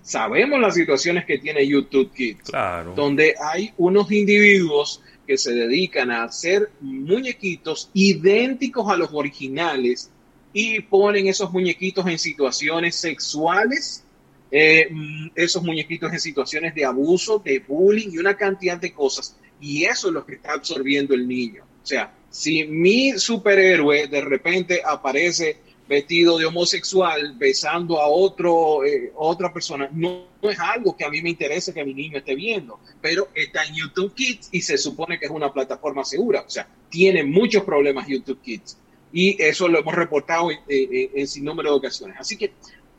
[0.03, 2.51] Sabemos las situaciones que tiene YouTube Kids,
[2.97, 5.01] donde hay unos individuos
[5.37, 10.11] se dedican a hacer muñequitos idénticos a los originales
[10.53, 14.05] y ponen esos muñequitos en situaciones sexuales,
[14.51, 14.89] eh,
[15.35, 19.37] esos muñequitos en situaciones de abuso, de bullying y una cantidad de cosas.
[19.61, 21.65] Y eso es lo que está absorbiendo el niño.
[21.83, 25.59] O sea, si mi superhéroe de repente aparece
[25.93, 31.21] vestido de homosexual besando a otro, eh, otra persona, no, es algo que a mí
[31.21, 35.19] me interese que mi niño esté viendo, pero está en YouTube Kids y se supone
[35.19, 36.45] que es una plataforma segura.
[36.47, 38.79] O sea, tiene muchos problemas YouTube Kids
[39.13, 42.17] y eso lo hemos reportado en, sin número de ocasiones.
[42.19, 42.55] Así que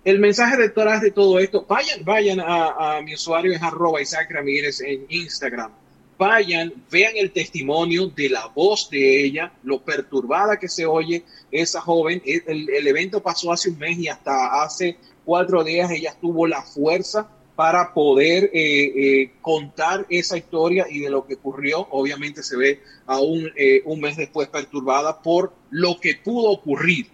[0.06, 4.30] el mensaje detrás de todo esto, vayan, vayan a, a mi usuario, es arroba Isaac
[4.30, 5.72] Ramírez en Instagram
[6.18, 11.82] vayan, vean el testimonio de la voz de ella, lo perturbada que se oye esa
[11.82, 12.22] joven.
[12.26, 17.30] El, evento pasó hace un mes y hasta hace cuatro días ella tuvo la fuerza
[17.56, 21.88] para poder eh, eh, contar esa historia y de lo que ocurrió.
[21.92, 27.08] Obviamente se ve aún eh, un mes después perturbada por lo que pudo ocurrir.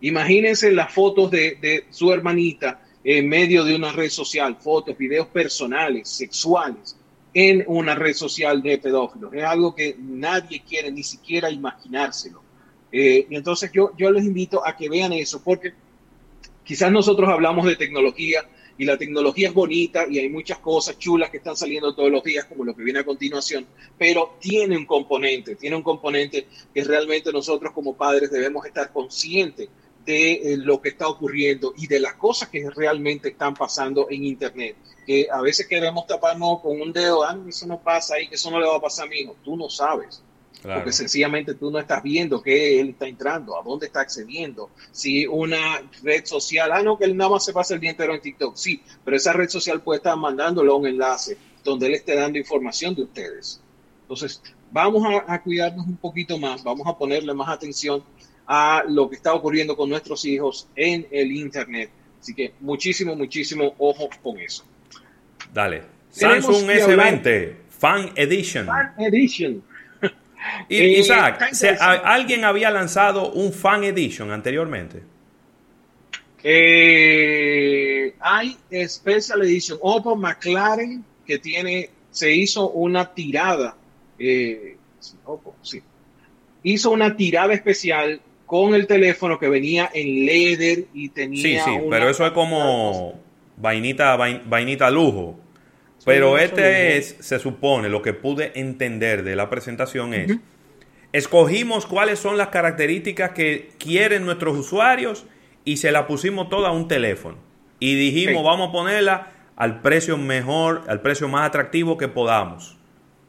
[0.00, 5.28] Imagínense las fotos de, de su hermanita en medio de una red social, fotos, videos
[5.28, 6.96] personales, sexuales
[7.34, 9.32] en una red social de pedófilos.
[9.32, 12.42] Es algo que nadie quiere ni siquiera imaginárselo.
[12.90, 15.72] Eh, y entonces yo, yo les invito a que vean eso, porque
[16.62, 18.44] quizás nosotros hablamos de tecnología
[18.76, 22.22] y la tecnología es bonita y hay muchas cosas chulas que están saliendo todos los
[22.22, 23.66] días, como lo que viene a continuación,
[23.96, 29.68] pero tiene un componente, tiene un componente que realmente nosotros como padres debemos estar conscientes
[30.04, 34.24] de eh, lo que está ocurriendo y de las cosas que realmente están pasando en
[34.24, 34.76] Internet.
[35.06, 38.50] Que a veces queremos taparnos con un dedo, ah, eso no pasa ahí, que eso
[38.50, 39.36] no le va a pasar a mi hijo.
[39.44, 40.22] Tú no sabes.
[40.62, 44.70] Porque sencillamente tú no estás viendo que él está entrando, a dónde está accediendo.
[44.92, 48.14] Si una red social, ah, no, que él nada más se pasa el día entero
[48.14, 48.54] en TikTok.
[48.54, 52.94] Sí, pero esa red social puede estar mandándole un enlace donde él esté dando información
[52.94, 53.60] de ustedes.
[54.02, 58.04] Entonces, vamos a, a cuidarnos un poquito más, vamos a ponerle más atención
[58.46, 61.90] a lo que está ocurriendo con nuestros hijos en el Internet.
[62.20, 64.64] Así que muchísimo, muchísimo ojo con eso.
[65.52, 65.82] Dale.
[66.10, 68.66] Samsung S20 Fan Edition.
[68.66, 69.62] Fan Edition.
[70.68, 75.02] Eh, Isaac, ¿alguien había lanzado un Fan Edition anteriormente?
[76.42, 78.56] Eh, hay
[78.88, 79.78] Special Edition.
[79.80, 83.76] Oppo McLaren que tiene, se hizo una tirada.
[84.18, 84.76] Eh,
[85.62, 85.82] sí.
[86.64, 88.20] Hizo una tirada especial
[88.52, 91.64] con el teléfono que venía en leather y tenía.
[91.64, 93.18] Sí, sí, pero eso es como
[93.56, 95.40] vainita, vainita lujo.
[96.04, 100.36] Pero este es, se supone, lo que pude entender de la presentación es,
[101.14, 105.24] escogimos cuáles son las características que quieren nuestros usuarios
[105.64, 107.38] y se la pusimos toda a un teléfono.
[107.78, 112.76] Y dijimos, vamos a ponerla al precio mejor, al precio más atractivo que podamos.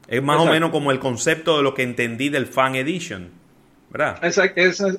[0.10, 3.42] Es más o menos como el concepto de lo que entendí del Fan Edition.
[4.24, 4.40] Es,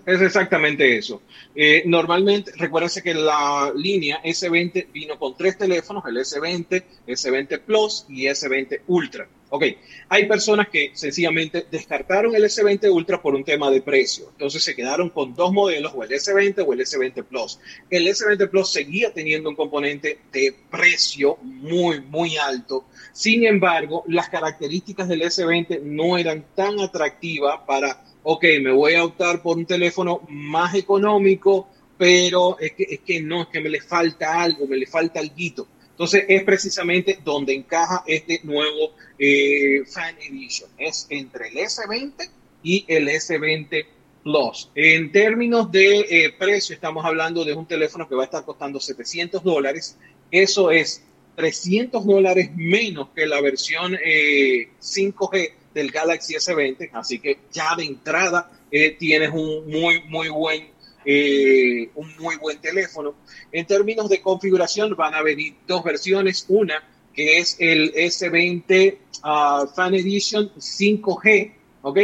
[0.06, 1.20] exactamente eso.
[1.54, 8.06] Eh, normalmente, recuérdense que la línea S20 vino con tres teléfonos, el S20, S20 Plus
[8.08, 9.26] y S20 Ultra.
[9.50, 9.64] Ok,
[10.08, 14.28] hay personas que sencillamente descartaron el S20 Ultra por un tema de precio.
[14.30, 17.58] Entonces se quedaron con dos modelos, o el S20 o el S20 Plus.
[17.90, 22.86] El S20 Plus seguía teniendo un componente de precio muy, muy alto.
[23.12, 29.04] Sin embargo, las características del S20 no eran tan atractivas para ok, me voy a
[29.04, 33.68] optar por un teléfono más económico, pero es que, es que no, es que me
[33.68, 35.68] le falta algo, me le falta algo.
[35.90, 40.68] Entonces es precisamente donde encaja este nuevo eh, Fan Edition.
[40.76, 42.30] Es entre el S20
[42.64, 43.86] y el S20
[44.24, 44.70] Plus.
[44.74, 48.80] En términos de eh, precio, estamos hablando de un teléfono que va a estar costando
[48.80, 49.96] 700 dólares.
[50.30, 51.04] Eso es
[51.36, 57.84] 300 dólares menos que la versión 5G eh, del Galaxy S20, así que ya de
[57.84, 60.68] entrada eh, tienes un muy, muy buen,
[61.04, 63.14] eh, un muy buen teléfono.
[63.52, 66.82] En términos de configuración van a venir dos versiones, una
[67.14, 71.52] que es el S20 ah, Fan Edition 5G,
[71.82, 71.98] ¿ok?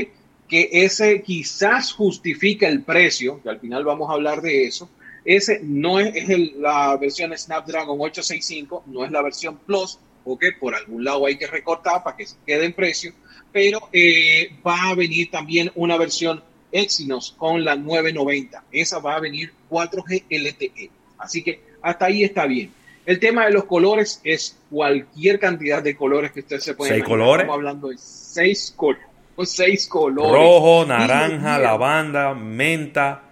[0.49, 4.89] Que ese quizás justifica el precio, que al final vamos a hablar de eso.
[5.25, 6.15] Ese no es,
[6.57, 10.45] la versión Snapdragon 865, no es la versión Plus, ¿ok?
[10.59, 13.13] Por algún lado hay que recortar para que quede en precio,
[13.53, 16.43] pero eh, va a venir también una versión
[16.73, 18.65] Exynos con la 990.
[18.71, 20.91] Esa va a venir 4G LTE.
[21.19, 22.73] Así que hasta ahí está bien.
[23.07, 27.05] El tema de los colores es cualquier cantidad de colores que usted se pueda ¿Seis
[27.05, 27.43] colores?
[27.43, 29.05] Estamos hablando de seis, colores.
[29.45, 30.33] seis colores.
[30.33, 33.23] Rojo, naranja, lavanda, menta,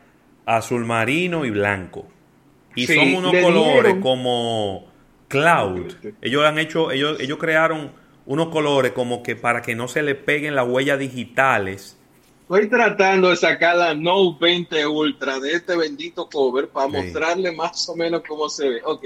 [0.46, 2.06] azul marino y blanco.
[2.74, 4.86] Y son unos colores como
[5.28, 5.92] cloud.
[6.22, 7.92] Ellos han hecho, ellos, ellos crearon
[8.28, 11.98] unos colores como que para que no se le peguen las huellas digitales
[12.42, 17.86] Estoy tratando de sacar la Note 20 Ultra de este bendito cover para mostrarle más
[17.90, 18.80] o menos cómo se ve.
[18.86, 19.04] Ok,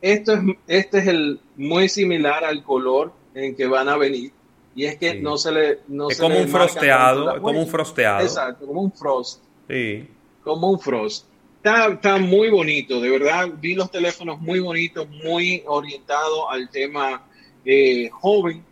[0.00, 4.32] esto es, este es el muy similar al color en que van a venir.
[4.74, 5.78] Y es que no se le.
[5.86, 7.36] No es como un frosteado.
[7.36, 8.22] Es como un frosteado.
[8.22, 9.44] Exacto, como un frost.
[9.68, 10.08] Sí.
[10.42, 11.28] Como un frost.
[11.58, 13.48] Está, está muy bonito, de verdad.
[13.60, 17.22] Vi los teléfonos muy bonitos, muy orientados al tema
[17.64, 18.64] eh, joven.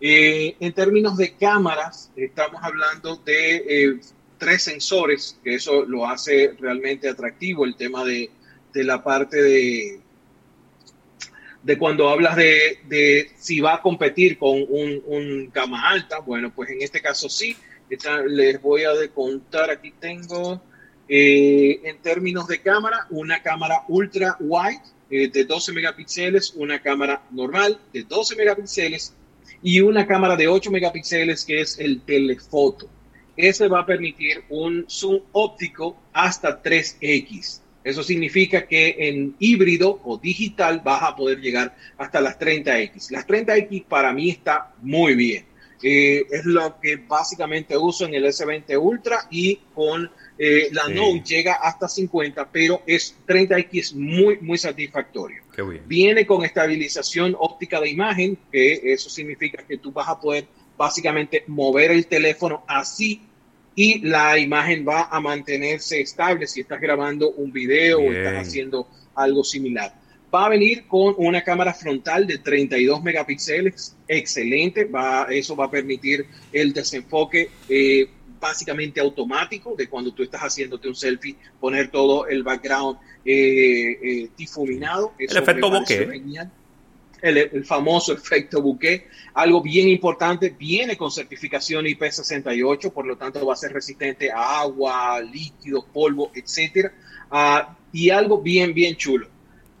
[0.00, 4.00] Eh, en términos de cámaras, estamos hablando de eh,
[4.38, 8.30] tres sensores, que eso lo hace realmente atractivo, el tema de,
[8.72, 10.00] la parte de,
[11.62, 16.70] de cuando hablas de, si va a competir con un, un, gama alta, bueno, pues
[16.70, 17.54] en este caso sí,
[18.28, 20.62] les voy a contar, aquí tengo,
[21.12, 24.80] eh, en términos de cámara, una cámara ultra wide
[25.10, 29.12] de 12 megapíxeles, una cámara normal de 12 megapíxeles
[29.62, 32.88] y una cámara de 8 megapíxeles que es el telefoto.
[33.36, 37.60] Ese va a permitir un zoom óptico hasta 3x.
[37.82, 43.10] Eso significa que en híbrido o digital vas a poder llegar hasta las 30x.
[43.10, 45.46] Las 30x para mí está muy bien.
[45.82, 50.10] Eh, es lo que básicamente uso en el S20 Ultra y con
[50.42, 55.42] eh, la Note llega hasta 50, pero es 30X muy, muy satisfactorio.
[55.84, 60.46] Viene con estabilización óptica de imagen, que eso significa que tú vas a poder
[60.78, 63.20] básicamente mover el teléfono así
[63.74, 68.88] y la imagen va a mantenerse estable si estás grabando un video o estás haciendo
[69.14, 69.94] algo similar.
[70.34, 75.70] Va a venir con una cámara frontal de 32 megapíxeles, excelente, va, eso va a
[75.70, 78.08] permitir el desenfoque eh,
[78.40, 84.30] básicamente automático de cuando tú estás haciéndote un selfie, poner todo el background eh, eh,
[84.36, 85.12] difuminado.
[85.18, 86.22] el efecto bokeh.
[87.22, 93.52] El, famoso efecto bouquet, algo bien importante, viene con certificación IP68, por lo tanto va
[93.52, 96.92] a ser resistente a agua, líquidos, polvo, etcétera.
[97.30, 99.28] Ah, y algo bien, bien chulo.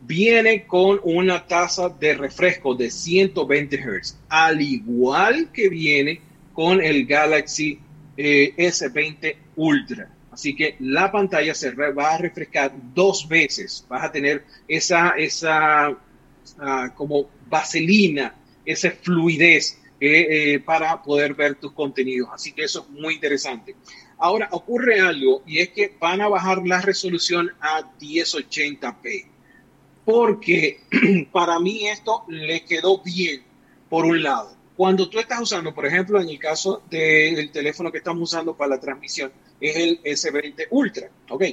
[0.02, 6.20] Viene con una tasa de refresco de 120 Hz, al igual que viene
[6.52, 7.80] con el Galaxy
[8.22, 10.10] eh, S20 Ultra.
[10.30, 13.86] Así que la pantalla se va a refrescar dos veces.
[13.88, 15.96] Vas a tener esa, esa
[16.58, 22.28] ah, como vaselina, esa fluidez eh, eh, para poder ver tus contenidos.
[22.30, 23.74] Así que eso es muy interesante.
[24.18, 29.26] Ahora ocurre algo y es que van a bajar la resolución a 1080p.
[30.04, 30.80] Porque
[31.32, 33.42] para mí esto le quedó bien,
[33.88, 37.98] por un lado cuando tú estás usando, por ejemplo, en el caso del teléfono que
[37.98, 41.44] estamos usando para la transmisión, es el S20 Ultra, ¿ok?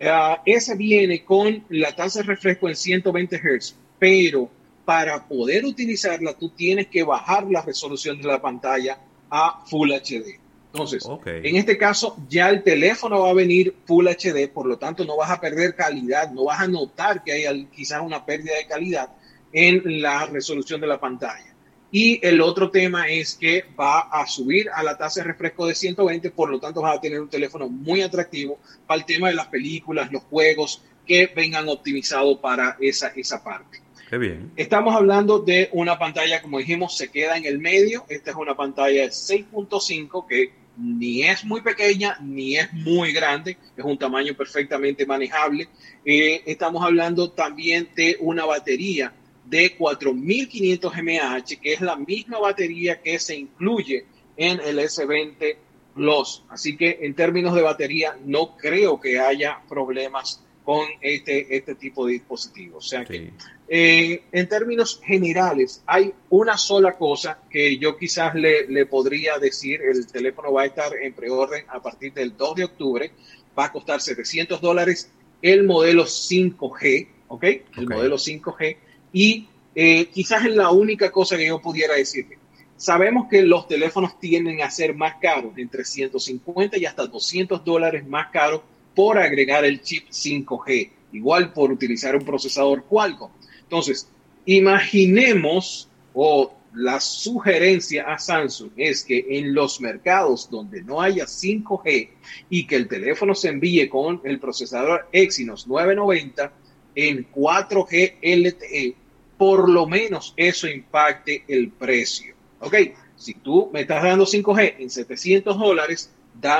[0.00, 4.48] Uh, ese viene con la tasa de refresco en 120 Hz, pero
[4.86, 10.40] para poder utilizarla tú tienes que bajar la resolución de la pantalla a Full HD.
[10.72, 15.04] Entonces, en este caso ya el teléfono va a venir Full HD, por lo tanto
[15.04, 18.66] no vas a perder calidad, no vas a notar que hay quizás una pérdida de
[18.66, 19.10] calidad
[19.52, 21.55] en la resolución de la pantalla.
[21.98, 25.74] Y el otro tema es que va a subir a la tasa de refresco de
[25.74, 29.34] 120, por lo tanto vas a tener un teléfono muy atractivo para el tema de
[29.34, 33.80] las películas, los juegos que vengan optimizados para esa, esa parte.
[34.10, 34.52] Qué bien.
[34.56, 38.04] Estamos hablando de una pantalla, como dijimos, se queda en el medio.
[38.10, 43.56] Esta es una pantalla de 6.5 que ni es muy pequeña ni es muy grande,
[43.74, 45.66] es un tamaño perfectamente manejable.
[46.04, 49.14] Eh, estamos hablando también de una batería
[49.48, 54.04] de 4500 mAh, que es la misma batería que se incluye
[54.36, 55.56] en el S20
[55.94, 56.42] Plus.
[56.48, 62.06] Así que en términos de batería no creo que haya problemas con este, este tipo
[62.06, 62.84] de dispositivos.
[62.84, 63.32] O sea que
[63.68, 69.80] eh, en términos generales hay una sola cosa que yo quizás le, le, podría decir,
[69.80, 73.12] el teléfono va a estar en preorden a partir del 2 de octubre,
[73.56, 77.44] va a costar 700 dólares el modelo 5G, ¿ok?
[77.76, 78.76] El modelo 5G
[79.12, 79.46] y
[79.78, 82.38] Eh, quizás es la única cosa que yo pudiera decirle.
[82.78, 88.06] Sabemos que los teléfonos tienden a ser más caros, entre 150 y hasta 200 dólares
[88.06, 88.62] más caros
[88.94, 93.30] por agregar el chip 5G, igual por utilizar un procesador Qualcomm.
[93.64, 94.08] Entonces,
[94.46, 102.08] imaginemos o la sugerencia a Samsung es que en los mercados donde no haya 5G
[102.48, 106.50] y que el teléfono se envíe con el procesador Exynos 990
[106.96, 108.96] en 4G LTE,
[109.38, 112.34] por lo menos eso impacte el precio.
[112.58, 112.74] Ok,
[113.16, 116.10] si tú me estás dando 5G en 700 dólares,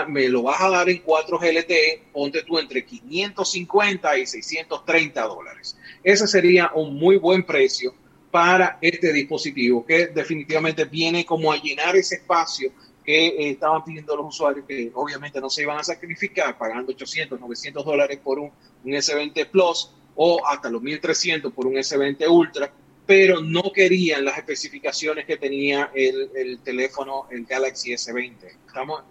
[0.08, 5.76] me lo vas a dar en 4G LTE, ponte tú entre 550 y 630 dólares.
[6.02, 7.94] Ese sería un muy buen precio
[8.30, 12.70] para este dispositivo, que definitivamente viene como a llenar ese espacio
[13.04, 17.38] que eh, estaban pidiendo los usuarios, que obviamente no se iban a sacrificar pagando 800,
[17.38, 18.50] 900 dólares por un,
[18.84, 22.70] S20 Plus o hasta los 1300 por un S20 Ultra,
[23.06, 28.34] pero no querían las especificaciones que tenía el, teléfono, el Galaxy S20.
[28.66, 29.02] Estamos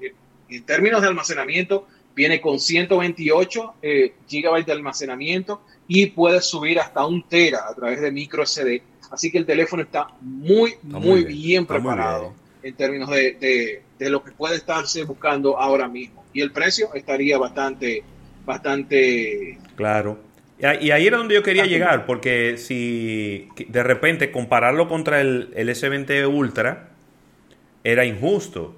[0.49, 7.05] en términos de almacenamiento, viene con 128 eh, gigabytes de almacenamiento y puede subir hasta
[7.05, 8.81] un tera a través de micro SD
[9.11, 12.33] Así que el teléfono está muy, muy, bien, preparado
[12.63, 16.23] en términos de, lo que puede estarse buscando ahora mismo.
[16.33, 18.03] Y el precio estaría bastante,
[18.45, 19.59] bastante...
[19.75, 20.17] Claro.
[20.57, 26.27] Y ahí era donde yo quería llegar, porque si de repente compararlo contra el, S20
[26.33, 26.91] Ultra
[27.83, 28.75] era injusto,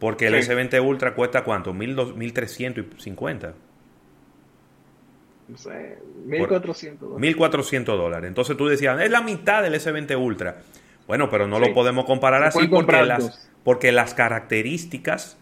[0.00, 3.54] porque el S20 Ultra cuesta cuánto, 1350.
[5.48, 7.36] 1.400 dólares.
[7.36, 8.28] 1.400 dólares.
[8.28, 10.62] Entonces tú decías, es la mitad del S20 Ultra.
[11.06, 15.36] Bueno, pero no lo podemos comparar así porque las, porque las características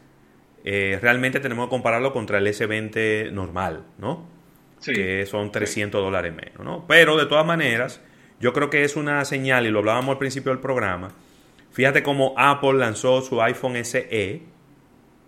[0.64, 4.39] eh, realmente tenemos que compararlo contra el S20 normal, ¿no?
[4.84, 6.86] Que son 300 dólares menos, ¿no?
[6.86, 8.00] Pero de todas maneras,
[8.40, 11.12] yo creo que es una señal, y lo hablábamos al principio del programa.
[11.72, 14.42] Fíjate cómo Apple lanzó su iPhone SE.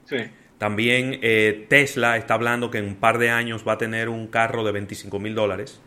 [0.04, 0.16] Sí
[0.62, 4.28] también eh, Tesla está hablando que en un par de años va a tener un
[4.28, 5.82] carro de 25 mil dólares.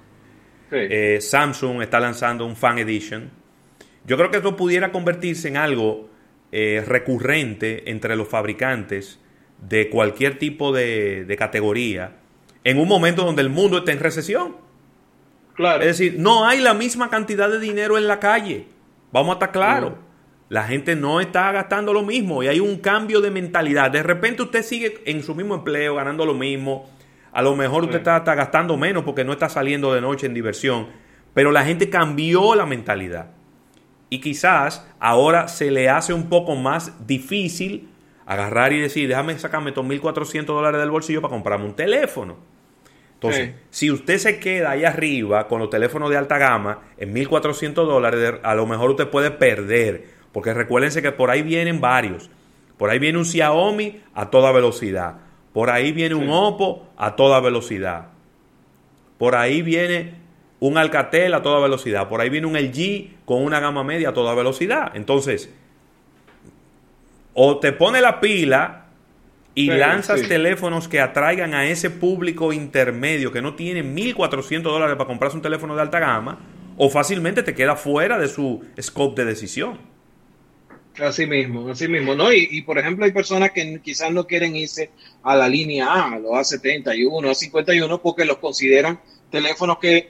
[0.70, 3.32] Eh, Samsung está lanzando un Fan Edition.
[4.06, 6.10] Yo creo que esto pudiera convertirse en algo
[6.52, 9.18] eh, recurrente entre los fabricantes
[9.62, 12.18] de cualquier tipo de, categoría
[12.66, 14.58] en un momento donde el mundo está en recesión.
[15.54, 15.82] Claro.
[15.82, 18.68] Es decir, no hay la misma cantidad de dinero en la calle.
[19.14, 19.94] Vamos a estar claros.
[20.50, 23.92] La gente no está gastando lo mismo y hay un cambio de mentalidad.
[23.92, 26.90] De repente usted sigue en su mismo empleo, ganando lo mismo.
[27.32, 30.88] A lo mejor usted está, gastando menos porque no está saliendo de noche en diversión.
[31.34, 33.32] Pero la gente cambió la mentalidad.
[34.10, 37.90] Y quizás ahora se le hace un poco más difícil
[38.26, 42.55] agarrar y decir, déjame sacarme estos 1.400 dólares del bolsillo para comprarme un teléfono.
[43.30, 47.74] Entonces, si usted se queda ahí arriba con los teléfonos de alta gama en 1.400
[47.74, 52.30] dólares, a lo mejor usted puede perder porque recuérdense que por ahí vienen varios.
[52.78, 55.16] Por ahí viene un Xiaomi a toda velocidad.
[55.54, 58.08] Por ahí viene un Oppo a toda velocidad.
[59.18, 60.16] Por ahí viene
[60.60, 62.10] un Alcatel a toda velocidad.
[62.10, 64.92] Por ahí viene un LG con una gama media a toda velocidad.
[64.94, 65.50] Entonces,
[67.34, 68.85] o te pone la pila
[69.56, 75.08] y lanzas teléfonos que atraigan a ese público intermedio que no tiene 1.400 dólares para
[75.08, 76.40] comprarse un teléfono de alta gama,
[76.78, 79.80] o fácilmente te queda fuera de su scope de decisión.
[81.00, 82.32] Así mismo, así mismo, ¿no?
[82.32, 84.92] Y, por ejemplo, hay personas que quizás no quieren irse
[85.24, 89.00] a la línea A, los A71, A51, porque los consideran
[89.30, 90.10] teléfonos que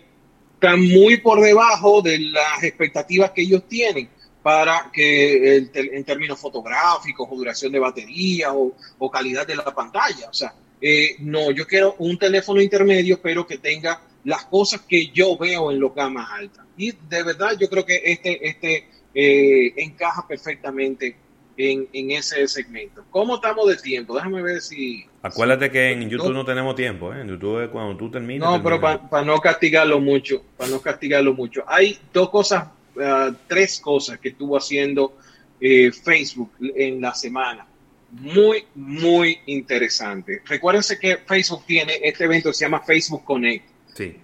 [0.53, 4.09] están muy por debajo de las expectativas que ellos tienen
[4.45, 10.29] para que en términos fotográficos o duración de batería o, calidad de la pantalla.
[10.29, 15.07] O sea, eh, no, yo quiero un teléfono intermedio, pero que tenga las cosas que
[15.07, 16.63] yo veo en los gamas altas.
[16.77, 21.15] Y de verdad, yo creo que este, este eh, encaja perfectamente
[21.57, 23.03] en, ese segmento.
[23.09, 24.13] ¿Cómo estamos de tiempo?
[24.13, 25.07] Déjame ver si...
[25.23, 27.21] Acuérdate que en YouTube no, tenemos tiempo, ¿eh?
[27.21, 28.47] En YouTube cuando tú terminas...
[28.47, 31.63] No, pero para no castigarlo mucho, para no castigarlo mucho.
[31.65, 32.67] Hay dos cosas,
[33.01, 35.17] ah, tres cosas que estuvo haciendo
[35.59, 37.65] eh, Facebook en la semana.
[38.11, 40.41] Muy, muy interesante.
[40.45, 43.75] Recuérdense que Facebook tiene este evento que se llama Facebook Connect.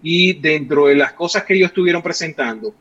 [0.04, 2.74] Y dentro de las cosas que ellos estuvieron presentando,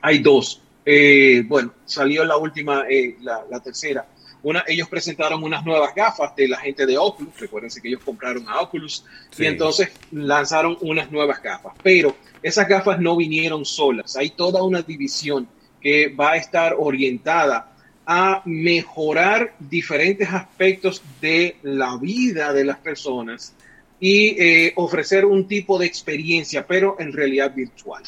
[0.00, 0.62] hay dos.
[0.84, 4.06] Eh, bueno, salió la última, eh, la, tercera.
[4.42, 7.38] Una, ellos presentaron unas nuevas gafas de la gente de Oculus.
[7.38, 9.04] Recuérdense que ellos compraron a Oculus
[9.36, 11.74] y entonces lanzaron unas nuevas gafas.
[11.82, 14.16] Pero esas gafas no vinieron solas.
[14.16, 15.48] Hay toda una división
[15.80, 17.72] que va a estar orientada
[18.06, 23.54] a mejorar diferentes aspectos de la vida de las personas
[24.00, 28.02] y eh, ofrecer un tipo de experiencia, pero en realidad virtual.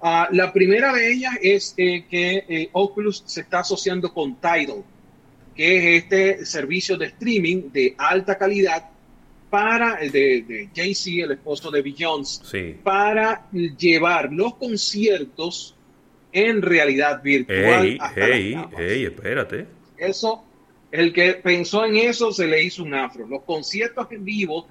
[0.00, 4.84] Ah, la primera de ellas es eh, que eh, Oculus se está asociando con Tidal,
[5.56, 8.90] que es este servicio de streaming de alta calidad
[9.50, 15.74] para de, de Jay-Z, el esposo de Beyoncé, para llevar los conciertos
[16.32, 17.98] en realidad virtual.
[18.16, 19.66] Hey, hey, espérate.
[19.96, 20.44] Eso,
[20.92, 23.26] el que pensó en eso se le hizo un afro.
[23.26, 24.68] Los conciertos en vivo